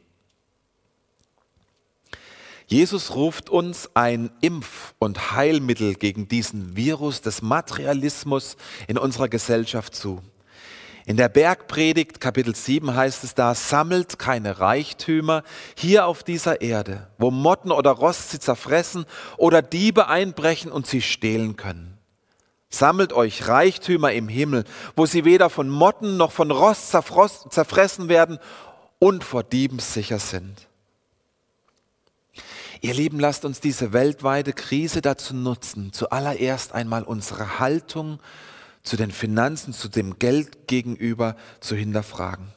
Jesus 2.70 3.14
ruft 3.14 3.48
uns 3.48 3.88
ein 3.94 4.30
Impf- 4.42 4.92
und 4.98 5.32
Heilmittel 5.32 5.94
gegen 5.94 6.28
diesen 6.28 6.76
Virus 6.76 7.22
des 7.22 7.40
Materialismus 7.40 8.58
in 8.86 8.98
unserer 8.98 9.28
Gesellschaft 9.28 9.94
zu. 9.94 10.20
In 11.06 11.16
der 11.16 11.30
Bergpredigt 11.30 12.20
Kapitel 12.20 12.54
7 12.54 12.94
heißt 12.94 13.24
es 13.24 13.34
da, 13.34 13.54
sammelt 13.54 14.18
keine 14.18 14.60
Reichtümer 14.60 15.44
hier 15.78 16.04
auf 16.04 16.22
dieser 16.22 16.60
Erde, 16.60 17.08
wo 17.16 17.30
Motten 17.30 17.72
oder 17.72 17.92
Rost 17.92 18.32
sie 18.32 18.38
zerfressen 18.38 19.06
oder 19.38 19.62
Diebe 19.62 20.08
einbrechen 20.08 20.70
und 20.70 20.86
sie 20.86 21.00
stehlen 21.00 21.56
können. 21.56 21.96
Sammelt 22.68 23.14
euch 23.14 23.48
Reichtümer 23.48 24.12
im 24.12 24.28
Himmel, 24.28 24.64
wo 24.94 25.06
sie 25.06 25.24
weder 25.24 25.48
von 25.48 25.70
Motten 25.70 26.18
noch 26.18 26.32
von 26.32 26.50
Rost 26.50 26.90
zerfressen 26.90 28.10
werden 28.10 28.38
und 28.98 29.24
vor 29.24 29.42
Dieben 29.42 29.78
sicher 29.78 30.18
sind. 30.18 30.67
Ihr 32.80 32.94
Lieben, 32.94 33.18
lasst 33.18 33.44
uns 33.44 33.60
diese 33.60 33.92
weltweite 33.92 34.52
Krise 34.52 35.02
dazu 35.02 35.34
nutzen, 35.34 35.92
zuallererst 35.92 36.72
einmal 36.72 37.02
unsere 37.02 37.58
Haltung 37.58 38.20
zu 38.82 38.96
den 38.96 39.10
Finanzen, 39.10 39.72
zu 39.72 39.88
dem 39.88 40.18
Geld 40.18 40.68
gegenüber 40.68 41.36
zu 41.60 41.74
hinterfragen. 41.74 42.52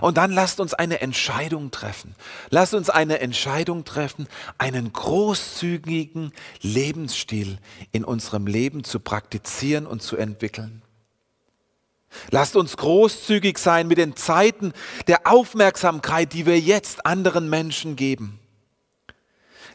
Und 0.00 0.16
dann 0.16 0.32
lasst 0.32 0.58
uns 0.58 0.72
eine 0.72 1.00
Entscheidung 1.00 1.70
treffen. 1.70 2.14
Lasst 2.48 2.72
uns 2.74 2.88
eine 2.88 3.20
Entscheidung 3.20 3.84
treffen, 3.84 4.26
einen 4.56 4.92
großzügigen 4.92 6.32
Lebensstil 6.62 7.58
in 7.92 8.04
unserem 8.04 8.46
Leben 8.46 8.84
zu 8.84 9.00
praktizieren 9.00 9.86
und 9.86 10.02
zu 10.02 10.16
entwickeln. 10.16 10.82
Lasst 12.30 12.56
uns 12.56 12.78
großzügig 12.78 13.58
sein 13.58 13.88
mit 13.88 13.98
den 13.98 14.16
Zeiten 14.16 14.72
der 15.06 15.26
Aufmerksamkeit, 15.26 16.32
die 16.32 16.46
wir 16.46 16.58
jetzt 16.58 17.04
anderen 17.04 17.50
Menschen 17.50 17.96
geben. 17.96 18.40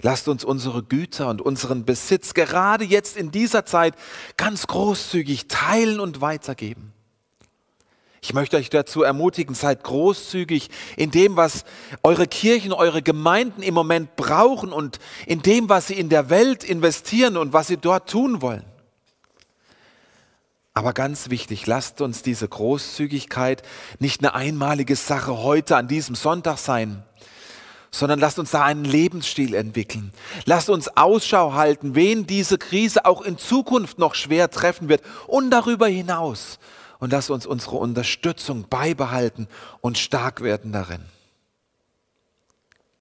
Lasst 0.02 0.28
uns 0.28 0.44
unsere 0.44 0.84
Güter 0.84 1.30
und 1.30 1.42
unseren 1.42 1.86
Besitz 1.86 2.34
gerade 2.34 2.84
jetzt 2.84 3.18
in 3.18 3.32
dieser 3.32 3.66
Zeit 3.66 3.94
ganz 4.38 4.68
großzügig 4.68 5.48
teilen 5.48 6.00
und 6.00 6.22
weitergeben. 6.22 6.94
Ich 8.24 8.34
möchte 8.34 8.58
euch 8.58 8.70
dazu 8.70 9.02
ermutigen, 9.02 9.56
seid 9.56 9.84
großzügig 9.84 10.70
in 10.96 11.10
dem, 11.10 11.38
was 11.38 11.66
eure 12.04 12.28
Kirchen, 12.28 12.72
eure 12.72 13.02
Gemeinden 13.02 13.64
im 13.64 13.74
Moment 13.74 14.16
brauchen 14.16 14.72
und 14.72 15.00
in 15.26 15.42
dem, 15.42 15.70
was 15.70 15.88
sie 15.88 15.96
in 15.96 16.10
der 16.10 16.30
Welt 16.30 16.64
investieren 16.64 17.36
und 17.36 17.52
was 17.52 17.68
sie 17.68 17.78
dort 17.78 18.10
tun 18.10 18.44
wollen. 18.44 18.66
Aber 20.74 20.94
ganz 20.94 21.30
wichtig, 21.30 21.66
lasst 21.68 22.00
uns 22.00 22.22
diese 22.22 22.48
Großzügigkeit 22.48 23.64
nicht 24.00 24.22
eine 24.22 24.36
einmalige 24.36 24.96
Sache 24.96 25.40
heute 25.40 25.76
an 25.76 25.88
diesem 25.88 26.16
Sonntag 26.16 26.60
sein, 26.60 27.04
sondern 27.94 28.20
lasst 28.20 28.40
uns 28.40 28.52
da 28.52 28.64
einen 28.64 28.86
Lebensstil 28.86 29.54
entwickeln. 29.54 30.14
Lasst 30.46 30.70
uns 30.70 30.96
Ausschau 30.96 31.54
halten, 31.54 31.94
wen 31.94 32.26
diese 32.26 32.58
Krise 32.58 33.06
auch 33.06 33.22
in 33.22 33.38
Zukunft 33.38 34.00
noch 34.00 34.16
schwer 34.16 34.50
treffen 34.50 34.90
wird 34.90 35.04
und 35.28 35.52
darüber 35.52 35.88
hinaus. 35.88 36.58
Und 37.00 37.12
lasst 37.12 37.30
uns 37.30 37.46
unsere 37.46 37.78
Unterstützung 37.78 38.68
beibehalten 38.70 39.48
und 39.82 39.98
stark 39.98 40.42
werden 40.42 40.72
darin. 40.72 41.04